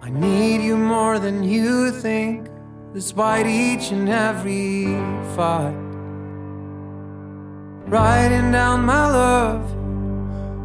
[0.02, 2.48] I need you more than you think,
[2.92, 4.94] despite each and every
[5.34, 5.74] fight.
[7.86, 9.62] Writing down my love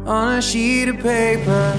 [0.06, 1.74] on a sheet of paper.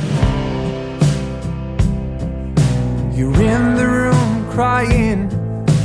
[3.16, 4.17] You're in the room
[4.58, 5.30] crying,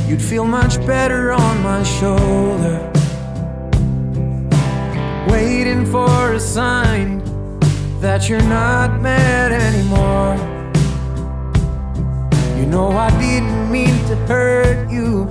[0.07, 2.79] you'd feel much better on my shoulder.
[5.29, 7.21] Waiting for a sign
[8.01, 10.33] that you're not mad anymore.
[12.57, 15.25] You know I didn't mean to hurt you.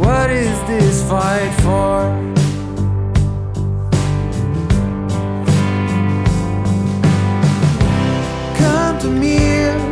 [0.00, 1.94] What is this fight for?
[8.56, 9.40] Come to me,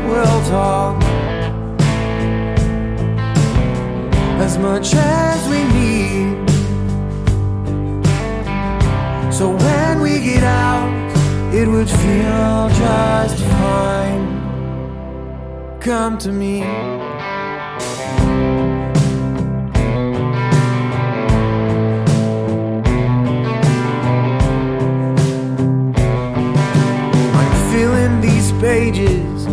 [0.09, 1.05] we'll talk
[4.41, 6.51] as much as we need.
[9.33, 10.91] So when we get out,
[11.55, 14.25] it would feel just fine.
[15.81, 16.63] Come to me.
[27.33, 29.47] I'm filling these pages,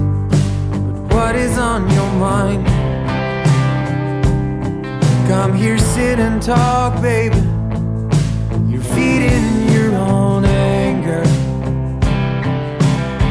[0.71, 2.70] but what is on your mind?
[5.51, 7.35] Come here, sit and talk, baby.
[8.71, 11.23] You're feeding your own anger.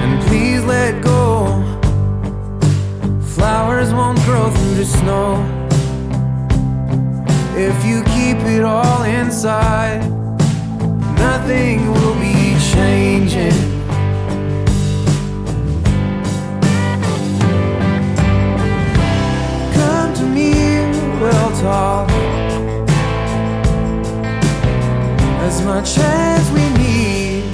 [0.02, 1.46] And please let go.
[3.22, 5.40] Flowers won't grow through the snow.
[7.56, 10.06] If you keep it all inside,
[11.16, 13.69] nothing will be changing.
[21.60, 22.08] Talk
[25.42, 27.44] as much as we need.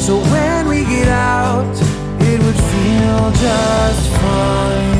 [0.00, 1.76] So when we get out,
[2.20, 4.99] it would feel just fine.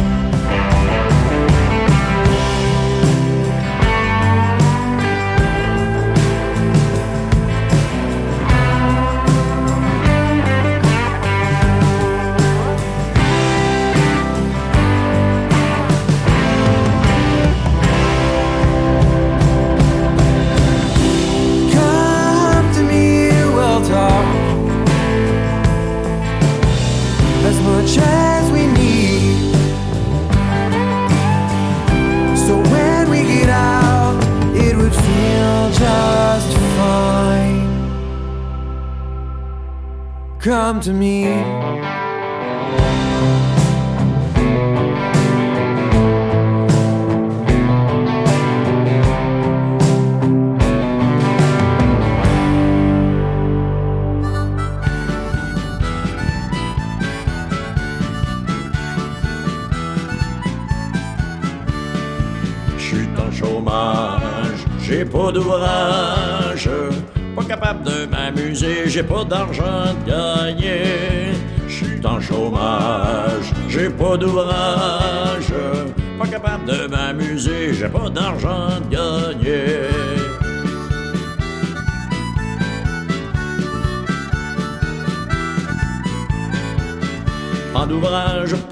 [40.82, 41.19] To me.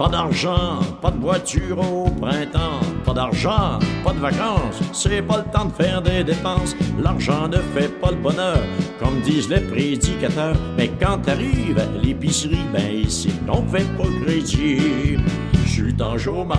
[0.09, 5.52] Pas d'argent, pas de voiture au printemps, pas d'argent, pas de vacances, c'est pas le
[5.52, 6.74] temps de faire des dépenses.
[6.98, 8.59] L'argent ne fait pas le bonheur,
[8.98, 10.56] comme disent les prédicateurs.
[10.78, 15.18] Mais quand t'arrives à l'épicerie, ben ici, on fait pas crédit.
[15.64, 16.59] Je suis en chômage,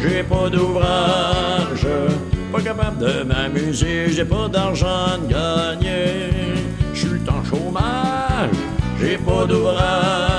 [0.00, 1.86] j'ai pas d'ouvrage,
[2.52, 6.30] pas capable de m'amuser, j'ai pas d'argent de gagner.
[6.94, 8.50] Je suis en chômage,
[9.00, 10.37] j'ai pas d'ouvrage,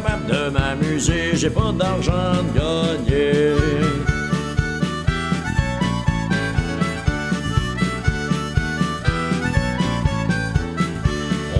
[0.00, 2.12] de m'amuser, j'ai pas d'argent
[2.54, 3.54] de gagner.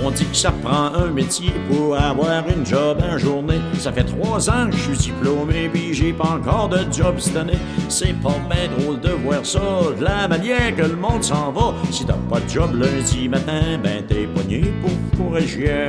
[0.01, 3.59] On dit que ça prend un métier pour avoir une job en journée.
[3.77, 7.35] Ça fait trois ans que je suis diplômé, puis j'ai pas encore de job cette
[7.35, 7.59] année.
[7.89, 9.59] C'est pas bien drôle de voir ça,
[9.99, 11.73] de la manière que le monde s'en va.
[11.91, 15.87] Si t'as pas de job lundi matin, ben t'es pogné pour corrigien.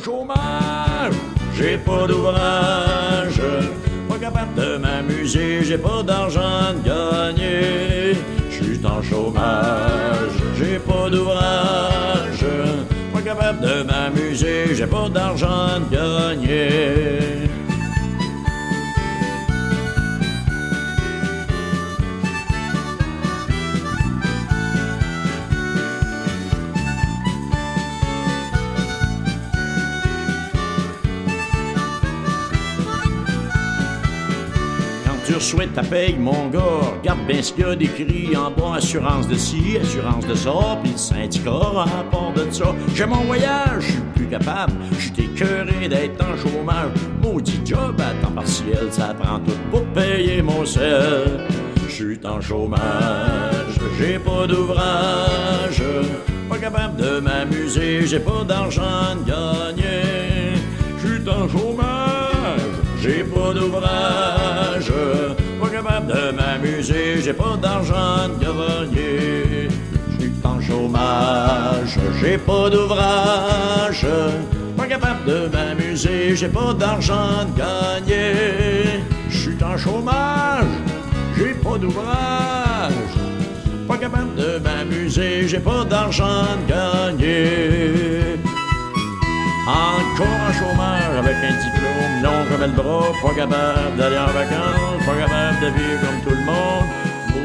[0.00, 1.12] Chômage,
[1.56, 3.42] j'ai pas d'ouvrage,
[4.08, 8.16] pas capable de m'amuser, j'ai pas d'argent de gagner.
[8.48, 12.46] Je suis en chômage, j'ai pas d'ouvrage,
[13.12, 17.37] pas capable de m'amuser, j'ai pas d'argent de gagner.
[35.38, 38.76] Tu reçois ta paye, mon gars, regarde bien ce qu'il y a décrit en bas,
[38.76, 42.74] assurance de ci, assurance de ça, puis le syndicat, à part de ça.
[42.94, 46.90] J'ai mon voyage, je suis plus capable, je suis écœuré d'être en chômage.
[47.22, 51.46] Maudit job à temps partiel, ça prend tout pour payer mon sel.
[51.86, 55.82] Je suis en chômage, j'ai pas d'ouvrage,
[56.48, 60.58] pas capable de m'amuser, j'ai pas d'argent de gagner.
[61.00, 61.97] Je suis en chômage,
[63.00, 64.92] j'ai pas d'ouvrage,
[65.60, 69.68] pas capable de m'amuser, j'ai pas d'argent de gagner.
[70.10, 74.06] Je suis en chômage, j'ai pas d'ouvrage,
[74.76, 79.04] pas capable de m'amuser, j'ai pas d'argent de gagner.
[79.30, 80.64] Je suis en chômage,
[81.36, 82.92] j'ai pas d'ouvrage,
[83.86, 88.57] pas capable de m'amuser, j'ai pas d'argent de gagner.
[89.68, 95.04] Encore en chômage avec un diplôme long comme le bras, pas capable d'aller en vacances,
[95.04, 96.86] pas capable de vivre comme tout le monde.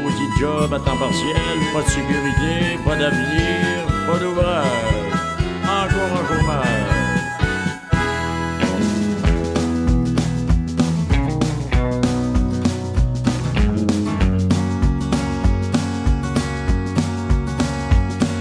[0.02, 1.36] Maudit job à temps partiel,
[1.74, 4.64] pas de sécurité, pas d'avenir, pas d'ouvrage.
[5.64, 6.64] Encore en chômage.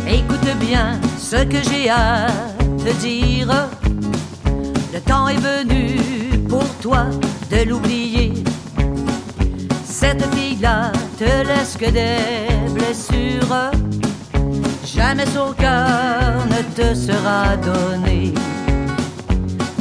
[0.07, 2.27] Écoute bien ce que j'ai à
[2.91, 3.69] dire.
[4.93, 5.99] Le temps est venu
[6.47, 7.05] pour toi
[7.49, 8.33] de l'oublier.
[9.85, 13.71] Cette fille-là te laisse que des blessures.
[14.85, 18.33] Jamais son cœur ne te sera donné.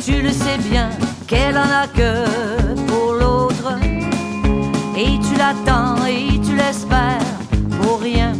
[0.04, 0.90] Tu le sais bien
[1.26, 2.24] qu'elle en a que
[2.86, 3.78] pour l'autre.
[4.96, 7.18] Et tu l'attends et tu l'espères
[7.80, 8.32] pour rien.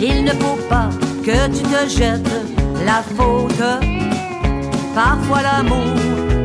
[0.00, 0.88] Il ne faut pas
[1.24, 2.51] que tu te jettes
[2.84, 3.64] la faute.
[4.94, 5.94] Parfois l'amour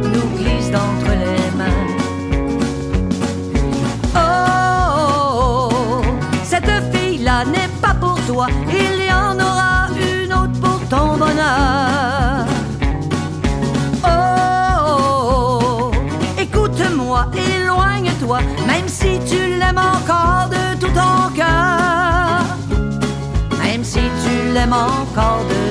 [0.03, 1.85] nous glisse d'entre les mains.
[4.15, 5.69] Oh,
[6.43, 8.47] cette fille-là n'est pas pour toi.
[8.69, 12.45] Il y en aura une autre pour ton bonheur.
[14.05, 15.91] Oh,
[16.39, 21.97] écoute-moi, éloigne-toi, même si tu l'aimes encore de tout ton cœur
[23.77, 25.66] même si tu l'aimes encore de tout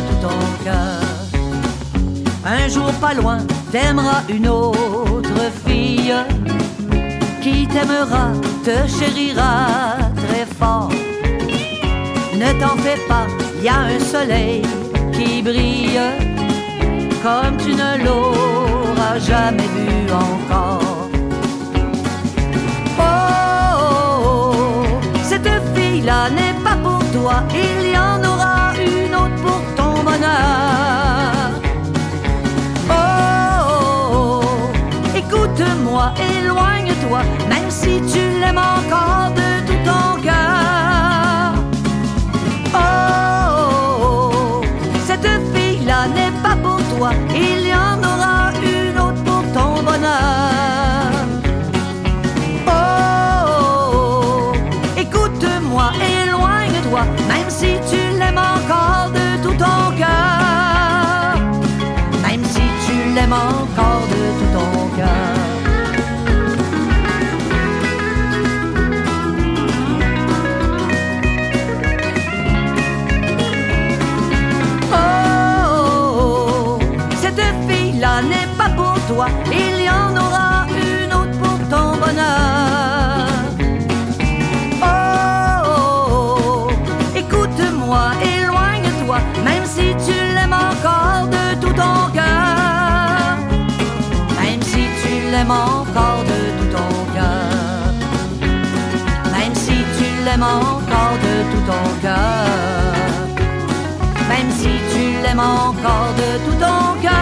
[2.48, 3.38] Un jour pas loin,
[3.72, 6.14] t'aimeras une autre fille
[7.43, 8.28] qui t'aimera,
[8.64, 10.90] te chérira très fort.
[12.34, 13.26] Ne t'en fais pas,
[13.62, 14.62] y a un soleil
[15.12, 16.01] qui brille
[17.22, 21.09] comme tu ne l'auras jamais vu encore.
[23.01, 24.52] Oh,
[25.22, 28.26] cette fille-là n'est pas pour toi, il y en pour
[30.16, 31.51] ton bonheur.
[32.90, 34.40] Oh,
[35.16, 39.45] écoute-moi, éloigne-toi, même si tu l'aimes encore de
[100.37, 102.47] l'aimes encore de tout ton cœur.
[104.29, 107.13] Même si tu l'aimes encore de tout ton cœur.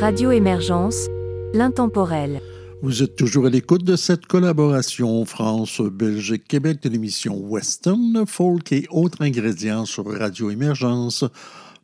[0.00, 1.06] Radio Émergence,
[1.54, 2.40] l'intemporel.
[2.82, 9.22] Vous êtes toujours à l'écoute de cette collaboration France-Belgique-Québec de l'émission Western, Folk et autres
[9.22, 11.24] ingrédients sur Radio Émergence.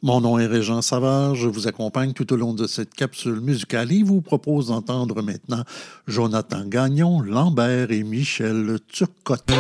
[0.03, 3.91] Mon nom est Régent Savard, je vous accompagne tout au long de cette capsule musicale
[3.93, 5.63] et vous propose d'entendre maintenant
[6.07, 9.51] Jonathan Gagnon, Lambert et Michel Turcotte.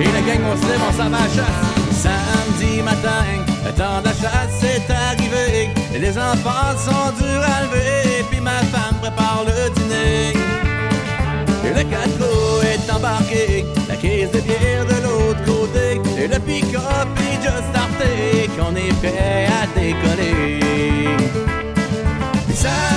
[0.00, 1.76] Et la gang, on se lève, on va chasse.
[1.92, 3.24] Samedi matin,
[3.64, 5.70] le temps de la chasse est arrivé.
[5.94, 8.24] Et les enfants sont durs à lever.
[8.30, 10.32] Puis ma femme prépare le dîner.
[11.64, 13.64] Et le 4 roues est embarqué.
[13.88, 16.00] La caisse de bière de l'autre côté.
[16.22, 17.15] Et le pick-up
[19.14, 20.58] játéka nő.
[22.54, 22.95] Száll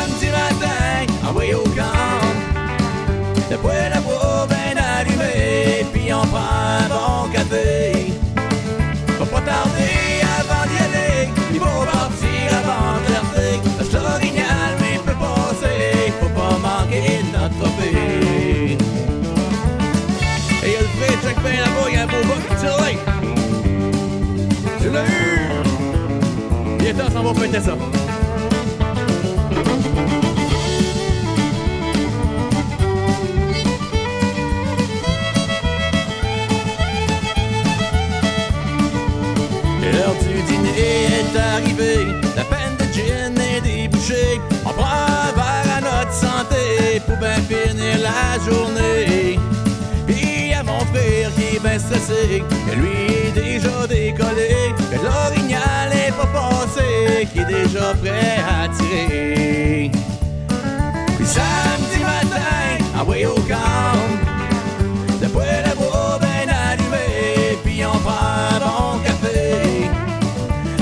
[27.00, 27.78] Bientôt, on va fêter ça.
[39.82, 42.06] L'heure du dîner est arrivée,
[42.36, 44.42] la peine de gin est débouchée.
[44.66, 49.19] On prend un verre à notre santé pour bien finir la journée.
[51.36, 57.40] Qui est bien stressé, que lui est déjà décollé, que l'orignal est pas passé, qui
[57.40, 59.92] est déjà prêt à tirer.
[61.16, 64.00] Puis samedi matin, envoyé au camp,
[65.22, 69.90] le poêle à bois bien allumé, puis on prend un bon café.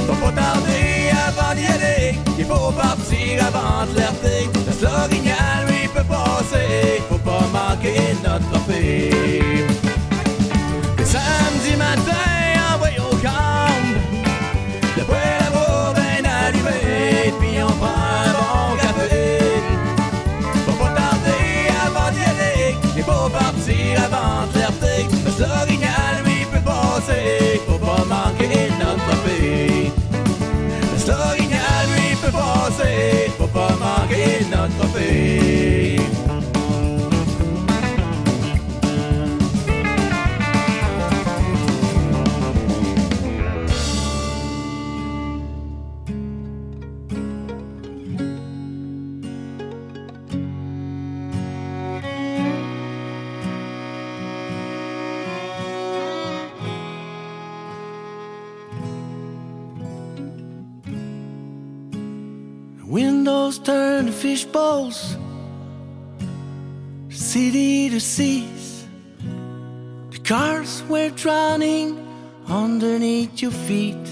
[0.07, 5.16] Faut pas tarder avant d'y aller, il faut partir avant de clarté.
[64.57, 65.15] Bowls,
[67.09, 68.87] city to seas.
[70.13, 71.87] The cars were drowning
[72.47, 74.05] underneath your feet.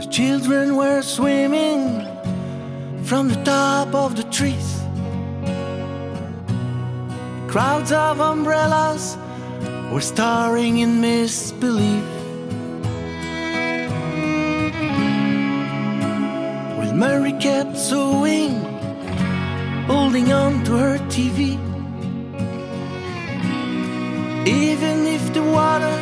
[0.00, 1.82] The children were swimming
[3.08, 4.70] from the top of the trees.
[7.52, 9.18] Crowds of umbrellas
[9.92, 12.19] were staring in misbelief.
[17.00, 18.60] Mary kept sewing,
[19.86, 21.56] holding on to her TV.
[24.46, 25.96] Even if the water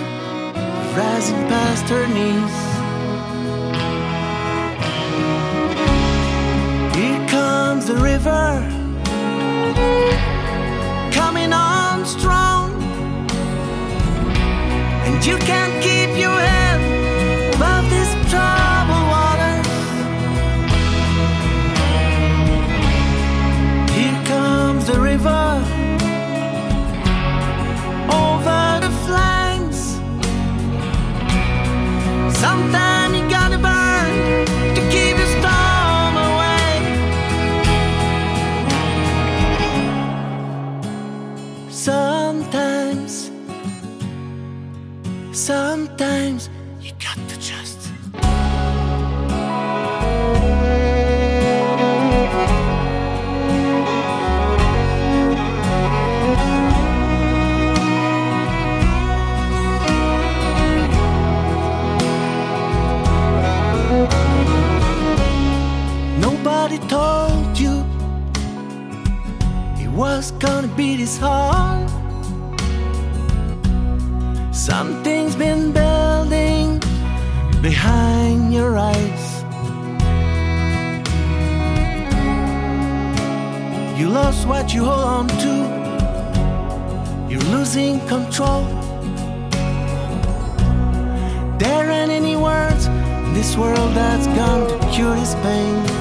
[0.98, 2.56] rising past her knees.
[6.96, 8.48] Here comes the river,
[11.12, 12.72] coming on strong.
[15.06, 16.67] And you can't keep your head
[71.08, 71.88] gonna hard.
[74.54, 76.80] Something's been building
[77.62, 79.24] behind your eyes.
[83.98, 85.54] You lost what you hold on to,
[87.30, 88.64] you're losing control.
[91.58, 95.97] There aren't any words in this world that's gone to cure this pain.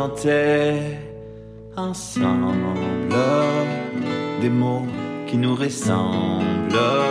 [0.00, 0.96] Chantait
[1.76, 2.80] ensemble
[4.40, 4.86] des mots
[5.26, 7.04] qui nous ressemblent,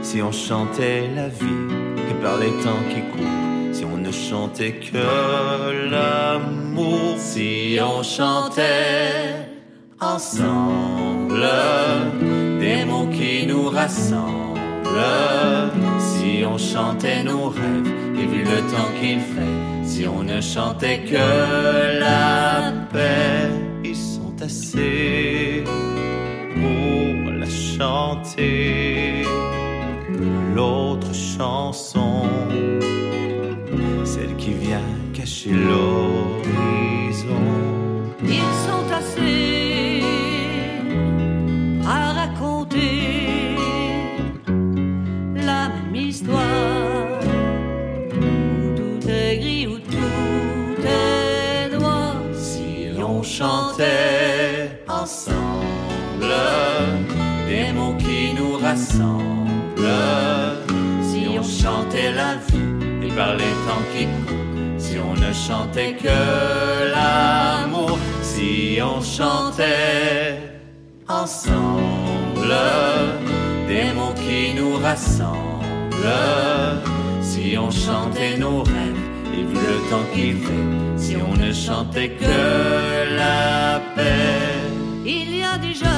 [0.00, 1.66] si on chantait la vie
[2.10, 9.46] et par les temps qui courent, si on ne chantait que l'amour, si on chantait
[10.00, 11.50] ensemble
[12.60, 14.88] des mots qui nous rassemblent,
[15.98, 19.59] si on chantait nos rêves et vu le temps qu'il fait,
[19.90, 23.50] si on ne chantait que la paix,
[23.84, 25.64] ils sont assez
[26.54, 29.24] pour la chanter.
[30.54, 32.22] L'autre chanson,
[34.04, 36.49] celle qui vient cacher l'horizon.
[61.08, 65.94] Si on chantait la vie et par les temps qui courent, si on ne chantait
[65.94, 66.18] que
[66.94, 70.38] l'amour, si on chantait
[71.08, 72.54] ensemble
[73.68, 75.30] des mots qui nous rassemblent,
[77.22, 82.10] si on chantait nos rêves et vu le temps qu'il fait, si on ne chantait
[82.10, 84.58] que la paix.
[85.04, 85.96] Il y a déjà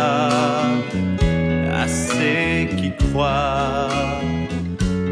[0.00, 3.88] déjà assez qui croient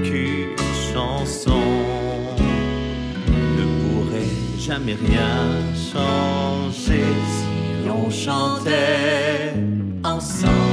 [0.04, 0.56] qu'une
[0.92, 1.62] chanson
[3.56, 5.36] ne pourrait jamais rien
[5.92, 7.04] changer
[7.36, 9.54] si on chantait
[10.04, 10.67] ensemble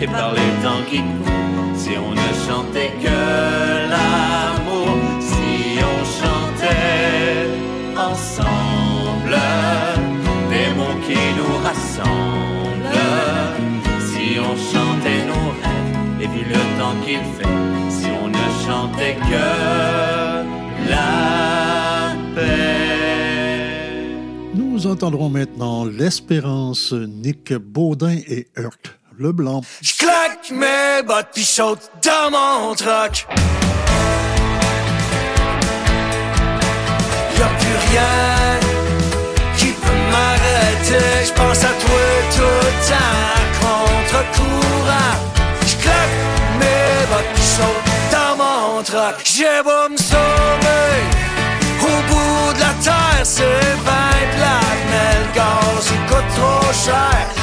[0.00, 3.18] et par les temps qui courent, si on ne chantait que
[3.92, 7.48] l'amour, si on chantait
[7.96, 9.38] ensemble
[10.50, 13.06] des mots qui nous rassemblent,
[14.08, 17.56] si on chantait nos rêves et vu le temps qu'il fait,
[17.90, 19.46] si on ne chantait que
[20.90, 23.58] la paix.
[24.54, 29.62] Nous entendrons maintenant l'Espérance, Nick Baudin et Herc Leblanc.
[29.82, 33.26] J'claque mes bottes pis saute dans mon truck.
[37.38, 38.60] Y'a plus rien
[39.56, 41.26] qui peut m'arrêter.
[41.26, 42.04] J'pense à toi
[42.36, 45.16] tout temps, contre-courant.
[45.66, 46.16] J'claque
[46.60, 49.16] mes bottes pis saute dans mon truck.
[49.24, 51.28] J'ai beau me sauver
[51.82, 57.37] au bout de la terre, c'est ben plate, mais le gaz il coûte trop cher.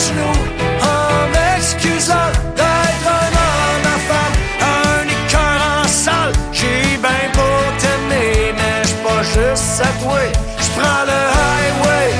[0.00, 0.40] À genoux,
[0.82, 6.32] en m'excusant d'être un homme à femme, un écœur en salle.
[6.52, 10.18] J'ai ben pour t'aimer, mais j'suis pas juste à toi.
[10.58, 12.10] J'prends le highway,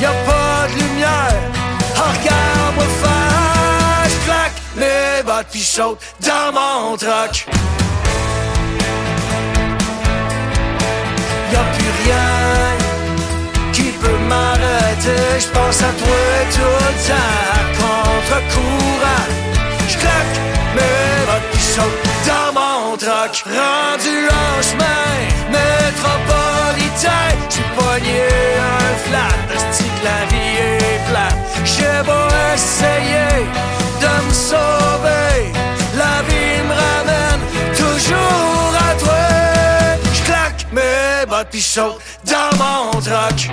[0.00, 1.40] y a pas de lumière.
[1.96, 5.78] Oh, regarde-moi faire, j'claque mes bottes pis
[6.20, 7.46] dans mon truck.
[14.06, 15.40] Qui peut m'arrêter.
[15.40, 19.26] J'pense à toi tout temps, contre-courant.
[19.88, 20.36] J'claque
[20.74, 23.44] mes bottes saute dans mon truck.
[23.46, 25.12] Rendu en chemin
[25.50, 28.22] métropolitain, j'ai pogné
[28.58, 29.36] un flat.
[29.78, 31.40] Que la vie est plate.
[31.64, 33.46] J'ai beau essayer
[34.00, 35.52] de me sauver,
[35.96, 37.42] la vie me ramène
[37.76, 39.26] toujours à toi.
[40.14, 43.50] J'claque mes bottes saute dans mon truck.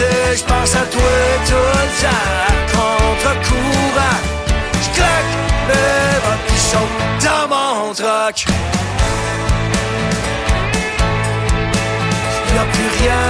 [0.00, 0.36] M'arrêter.
[0.36, 1.12] J'pense à toi
[1.46, 4.20] tout le temps, contre-courant.
[4.82, 5.32] J'claque
[5.68, 7.00] mes bottes pis saute
[7.94, 8.46] truck.
[12.46, 13.26] Y a plus rien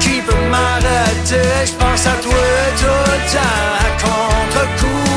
[0.00, 1.66] qui peut m'arrêter.
[1.66, 2.44] Je pense à toi
[2.78, 5.11] tout le temps, contre-courant.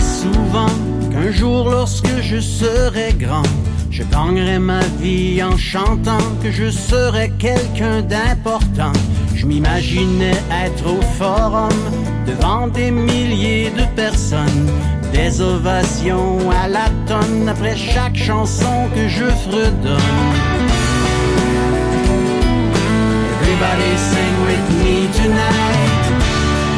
[0.00, 0.72] Souvent
[1.10, 3.42] qu'un jour, lorsque je serais grand,
[3.90, 8.92] je gagnerais ma vie en chantant que je serais quelqu'un d'important.
[9.34, 11.78] Je m'imaginais être au forum
[12.26, 14.68] devant des milliers de personnes,
[15.12, 20.58] des ovations à la tonne après chaque chanson que je fredonne.
[23.34, 25.88] Everybody sing with me tonight.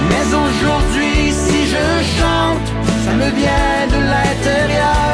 [0.08, 2.69] Mais aujourd'hui, si je chante,
[3.04, 5.12] ça me vient de l'intérieur.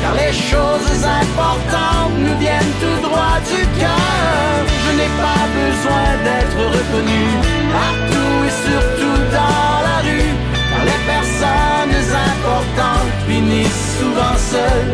[0.00, 4.54] Car les choses importantes nous viennent tout droit du cœur.
[4.84, 7.22] Je n'ai pas besoin d'être reconnu
[7.78, 10.32] partout et surtout dans la rue.
[10.70, 11.96] Car les personnes
[12.30, 14.92] importantes finissent souvent seules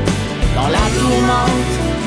[0.56, 1.97] dans la tourmente.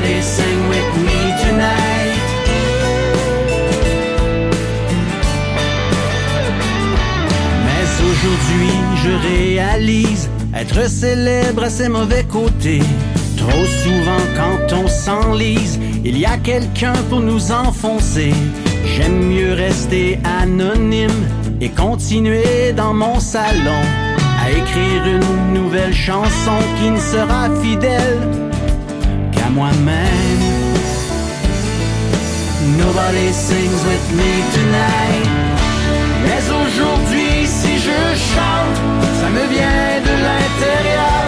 [0.00, 2.14] Sing with me tonight.
[7.64, 12.82] Mais aujourd'hui, je réalise être célèbre à ses mauvais côtés.
[13.36, 18.32] Trop souvent, quand on s'enlise, il y a quelqu'un pour nous enfoncer.
[18.86, 21.26] J'aime mieux rester anonyme
[21.60, 23.82] et continuer dans mon salon
[24.40, 28.47] à écrire une nouvelle chanson qui ne sera fidèle
[29.50, 30.42] moi-même.
[32.76, 35.28] Nobody sings with me tonight.
[36.24, 38.00] Mais aujourd'hui, si je
[38.32, 38.78] chante,
[39.20, 41.24] ça me vient de l'intérieur.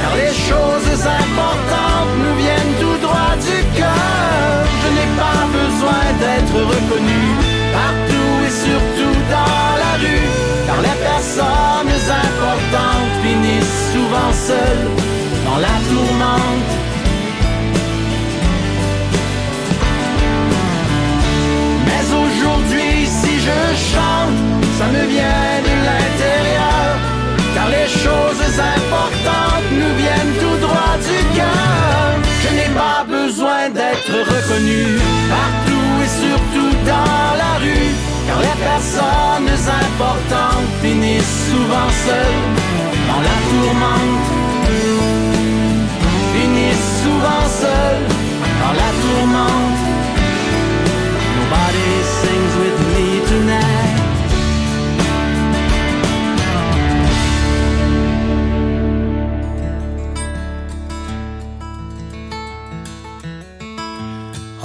[0.00, 4.64] Car les choses importantes nous viennent tout droit du cœur.
[4.82, 7.22] Je n'ai pas besoin d'être reconnu
[7.78, 10.28] partout et surtout dans la rue.
[10.66, 11.62] Car les personnes
[12.26, 14.88] importantes finissent souvent seules
[15.46, 16.91] dans la tourmente.
[24.82, 26.86] Ça me vient de l'intérieur.
[27.54, 32.08] Car les choses importantes nous viennent tout droit du cœur.
[32.42, 34.82] Je n'ai pas besoin d'être reconnu
[35.36, 37.90] partout et surtout dans la rue.
[38.26, 39.50] Car les personnes
[39.84, 42.44] importantes finissent souvent seules
[43.08, 44.28] dans la tourmente.
[46.34, 48.06] Finissent souvent seules
[48.62, 49.81] dans la tourmente.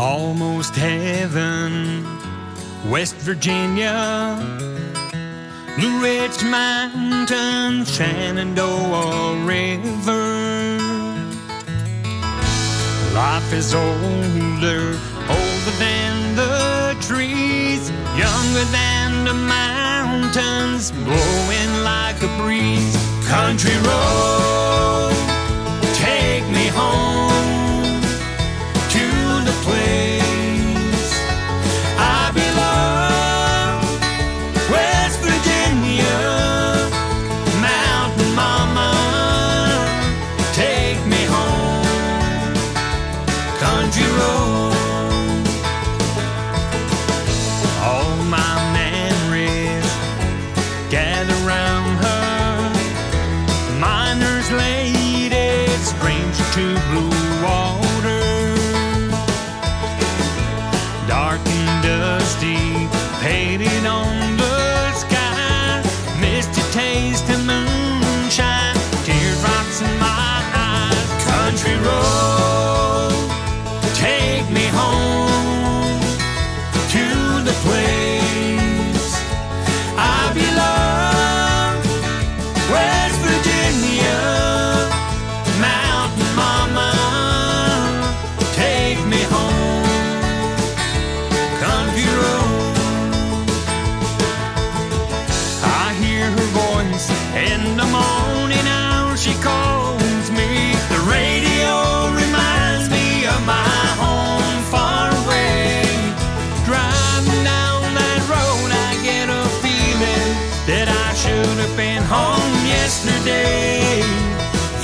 [0.08, 2.06] Almost heaven,
[2.90, 4.40] West Virginia,
[5.76, 10.78] Blue Ridge Mountains, Shenandoah River.
[13.14, 14.98] Life is older,
[15.28, 22.96] older than the trees, younger than the mountains, blowing like a breeze.
[23.28, 25.12] Country road,
[25.96, 27.27] take me home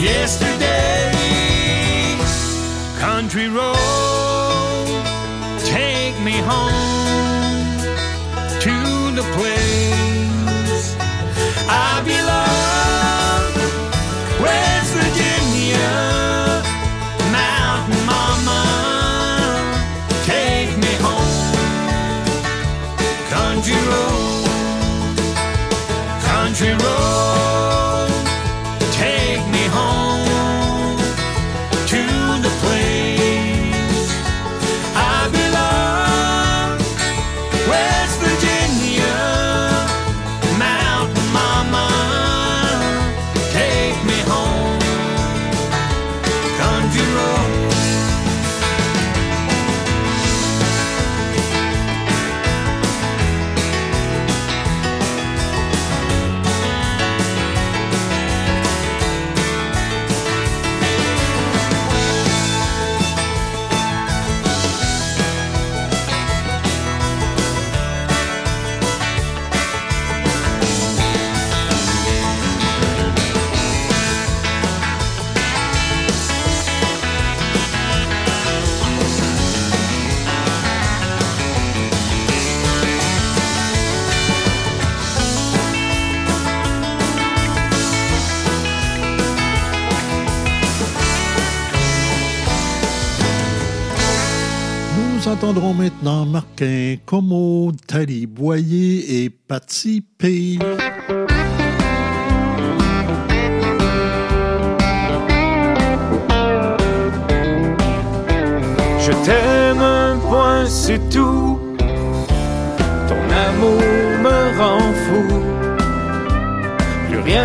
[0.04, 1.12] yesterday.
[3.00, 3.73] Country road,
[95.54, 100.58] entendrons maintenant Marquin Como, Tali Boyer et Patsy P.
[109.00, 111.60] Je t'aime un point, c'est tout.
[113.08, 113.82] Ton amour
[114.24, 115.26] me rend fou.
[117.10, 117.44] Plus rien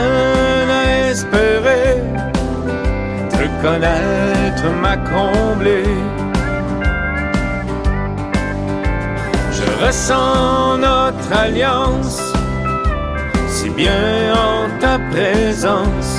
[0.70, 2.02] à espérer.
[3.30, 5.82] Te connaître m'a comblé.
[9.80, 12.20] Ressens notre alliance,
[13.48, 16.10] si bien en ta présence.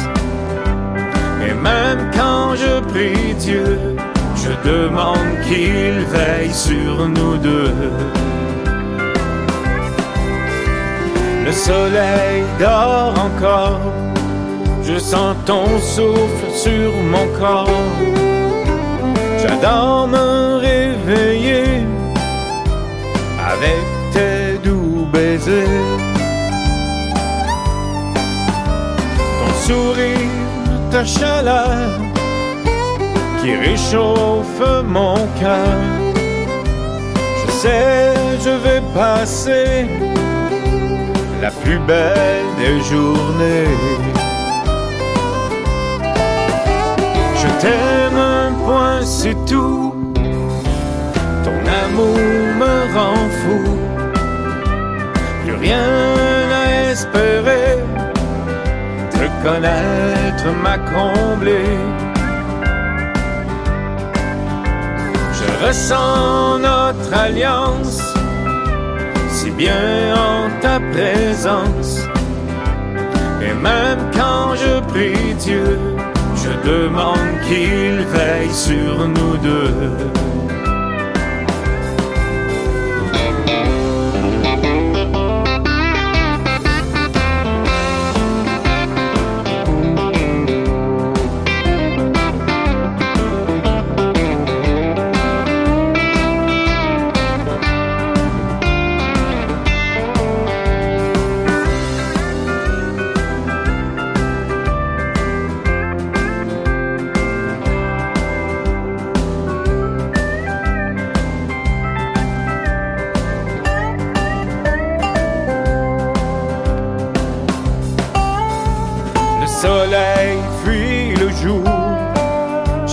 [1.45, 3.95] Et même quand je prie Dieu,
[4.36, 7.73] je demande qu'il veille sur nous deux.
[11.45, 13.80] Le soleil dort encore,
[14.84, 17.69] je sens ton souffle sur mon corps.
[19.41, 21.68] J'adore me réveiller
[23.51, 25.99] avec tes doux baisers.
[29.39, 30.30] Ton sourire,
[30.91, 31.89] ta chaleur
[33.41, 35.77] qui réchauffe mon cœur.
[37.39, 38.13] Je sais,
[38.45, 39.88] je vais passer
[41.41, 43.77] la plus belle des journées.
[47.41, 49.89] Je t'aime un point, c'est tout.
[51.83, 52.17] Amour
[52.61, 53.61] me rend fou.
[55.43, 55.89] Plus rien
[56.61, 57.77] à espérer.
[59.11, 61.63] Te connaître m'a comblé.
[65.37, 68.01] Je ressens notre alliance,
[69.29, 72.01] si bien en ta présence.
[73.41, 75.79] Et même quand je prie Dieu,
[76.35, 80.09] je demande qu'il veille sur nous deux.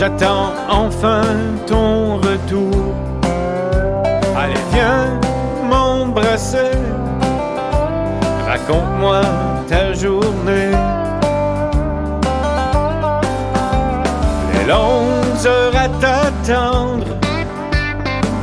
[0.06, 1.22] J'attends enfin
[1.66, 2.94] ton retour.
[4.36, 5.18] Allez, viens
[5.68, 6.78] m'embrasser,
[8.46, 9.20] raconte-moi
[9.68, 10.70] ta journée.
[14.52, 17.06] Les longues heures à t'attendre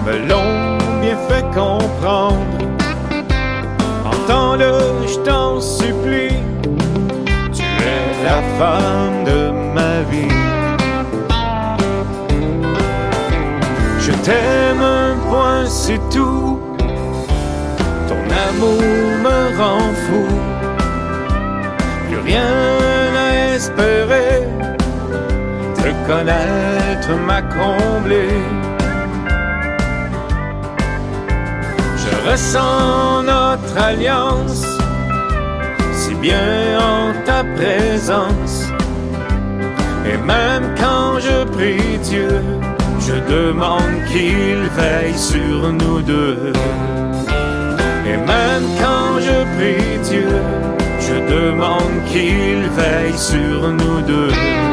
[0.06, 2.57] me l'ont bien fait comprendre.
[4.06, 4.73] Entends-le,
[5.07, 6.35] je t'en supplie
[7.53, 9.43] tu es la femme de
[14.24, 16.60] t'aime, point, c'est tout.
[18.10, 18.82] Ton amour
[19.26, 20.26] me rend fou.
[22.08, 22.54] Plus rien
[23.26, 24.48] à espérer.
[25.76, 28.28] Te connaître m'a comblé.
[31.98, 34.66] Je ressens notre alliance,
[35.91, 38.68] si bien en ta présence.
[40.06, 42.41] Et même quand je prie Dieu,
[43.06, 46.54] je demande qu'il veille sur nous deux.
[48.06, 50.30] Et même quand je prie Dieu,
[51.02, 54.73] je demande qu'il veille sur nous deux.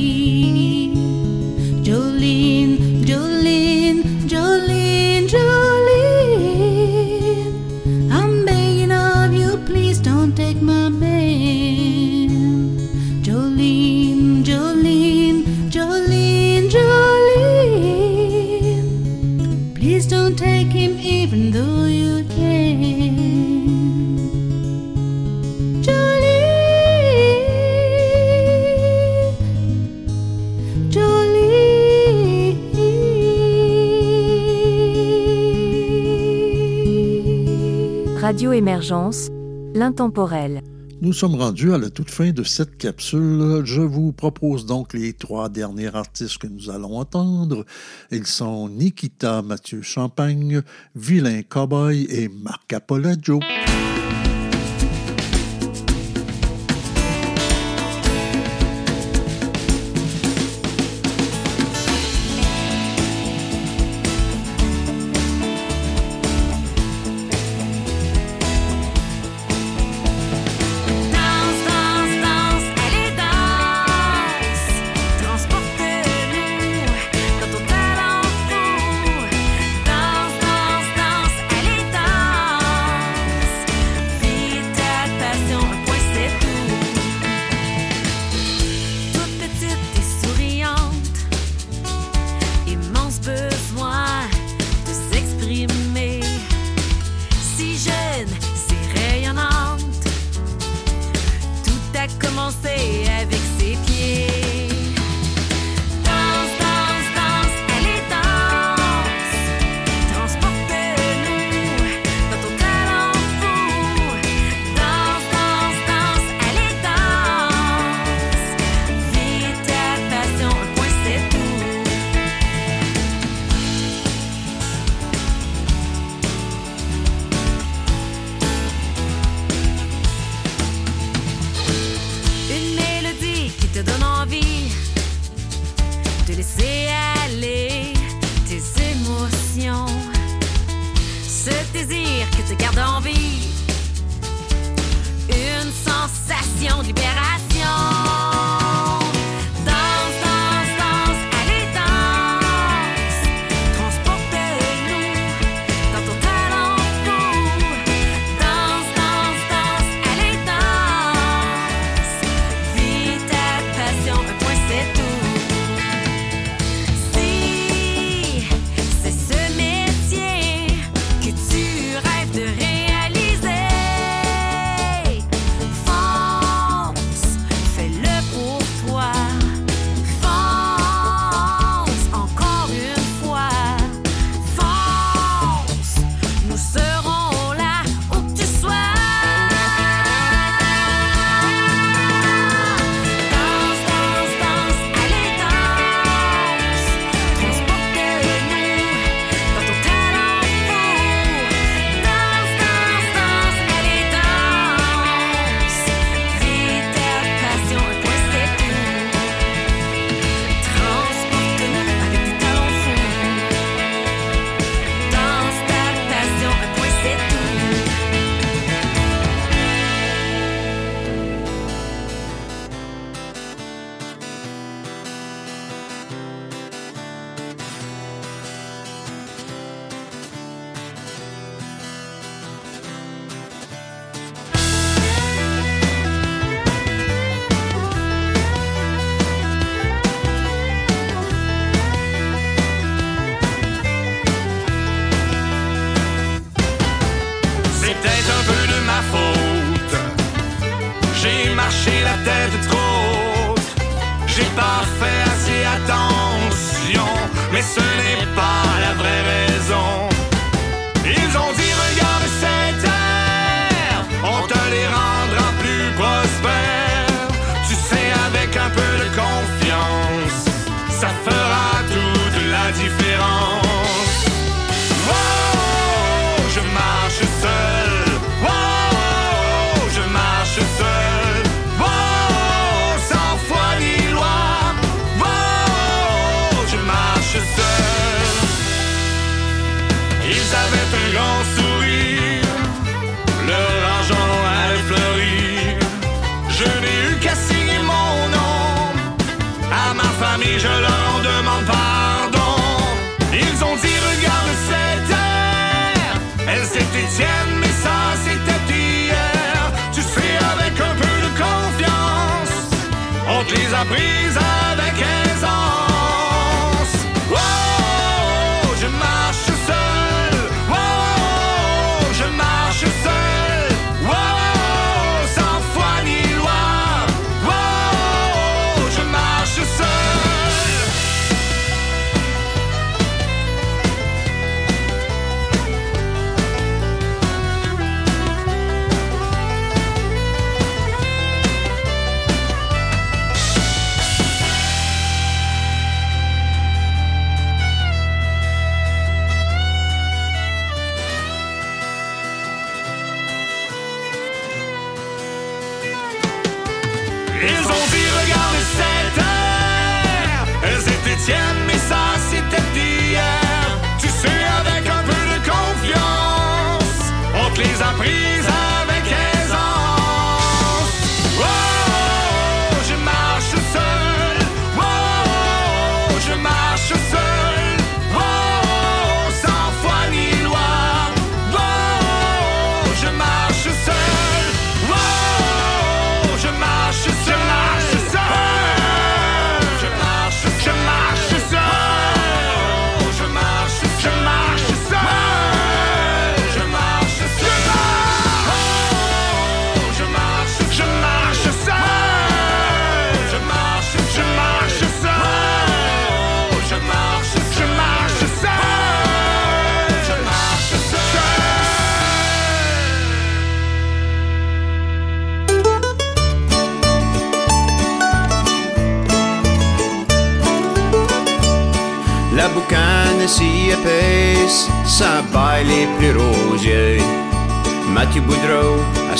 [38.31, 39.27] Radio Émergence,
[39.75, 40.61] l'intemporel.
[41.01, 43.63] Nous sommes rendus à la toute fin de cette capsule.
[43.65, 47.65] Je vous propose donc les trois derniers artistes que nous allons entendre.
[48.09, 50.61] Ils sont Nikita Mathieu Champagne,
[50.95, 53.41] Vilain Cowboy et Marc Apologio.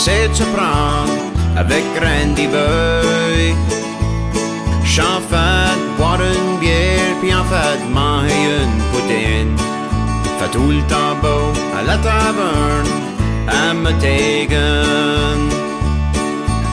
[0.02, 1.14] Boudreau essaie de se prendre
[1.56, 3.54] avec Randy Boy.
[4.84, 8.34] J'en fais boire une bière, puis en fait manger
[8.64, 9.58] une poutine.
[10.40, 12.88] Fait tout le temps beau à la taverne,
[13.48, 15.40] à Metegan.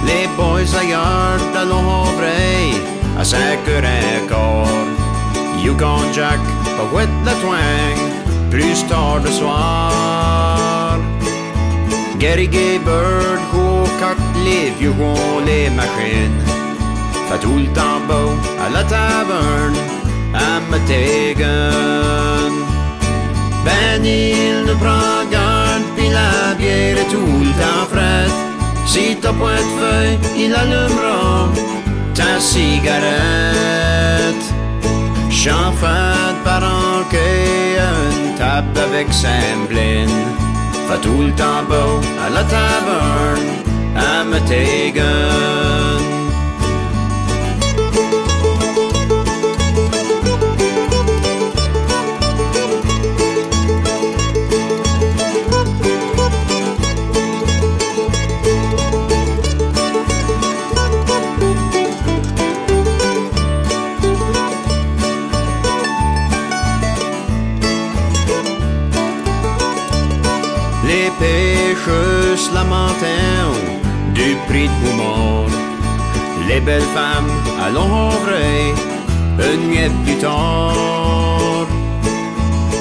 [0.06, 2.24] Les boys ailleurs de l'ombre,
[3.18, 3.38] à 5
[3.68, 4.86] heures et quart.
[5.62, 6.40] Yukon Jack,
[6.76, 10.98] pas le twang, plus tard le soir.
[12.18, 16.42] Gary Bird, Cook, les vieux gros, les machines.
[17.28, 18.30] Fait tout le temps beau
[18.64, 19.76] à la taverne,
[20.34, 22.52] à Metegan.
[23.64, 28.38] Ben il ne prend garde, puis la bière est tout le temps fraîche.
[28.86, 31.48] Si t'as point de feuille, il allumera
[32.14, 33.54] ta cigarette.
[35.30, 36.18] J'en fais
[37.12, 40.47] une table avec Semblin.
[40.88, 43.48] Fait tout le temps beau à la taverne,
[43.94, 46.17] à Metegan.
[72.38, 73.48] Se lamentaient
[74.14, 75.46] du prix de Boumont.
[76.48, 77.32] Les belles femmes
[77.64, 78.32] à l'ombre,
[79.50, 81.66] une nuit plus tard.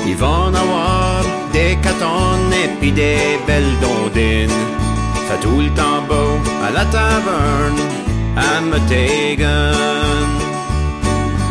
[0.07, 4.59] Ils vont avoir des catonnes et puis des belles dondines.
[5.27, 6.29] Fait tout le temps beau
[6.65, 7.81] à la taverne,
[8.37, 10.29] à Metegan.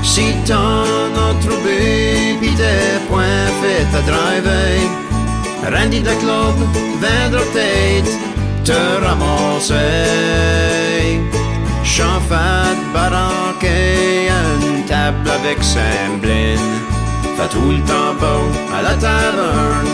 [0.03, 0.85] Si t'en
[1.25, 4.96] as trouvé, pis t'es point fait à driver.
[5.73, 6.57] Randy de club,
[7.03, 8.13] vendre tête,
[8.65, 9.75] te ramasser.
[11.83, 14.29] J'en fais baranquer
[14.63, 16.61] une table avec Semblin.
[17.37, 18.43] Fait tout le temps beau
[18.77, 19.89] à la taverne,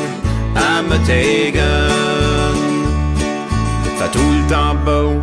[0.56, 1.62] à Metegan.
[3.98, 5.22] Fait tout le temps beau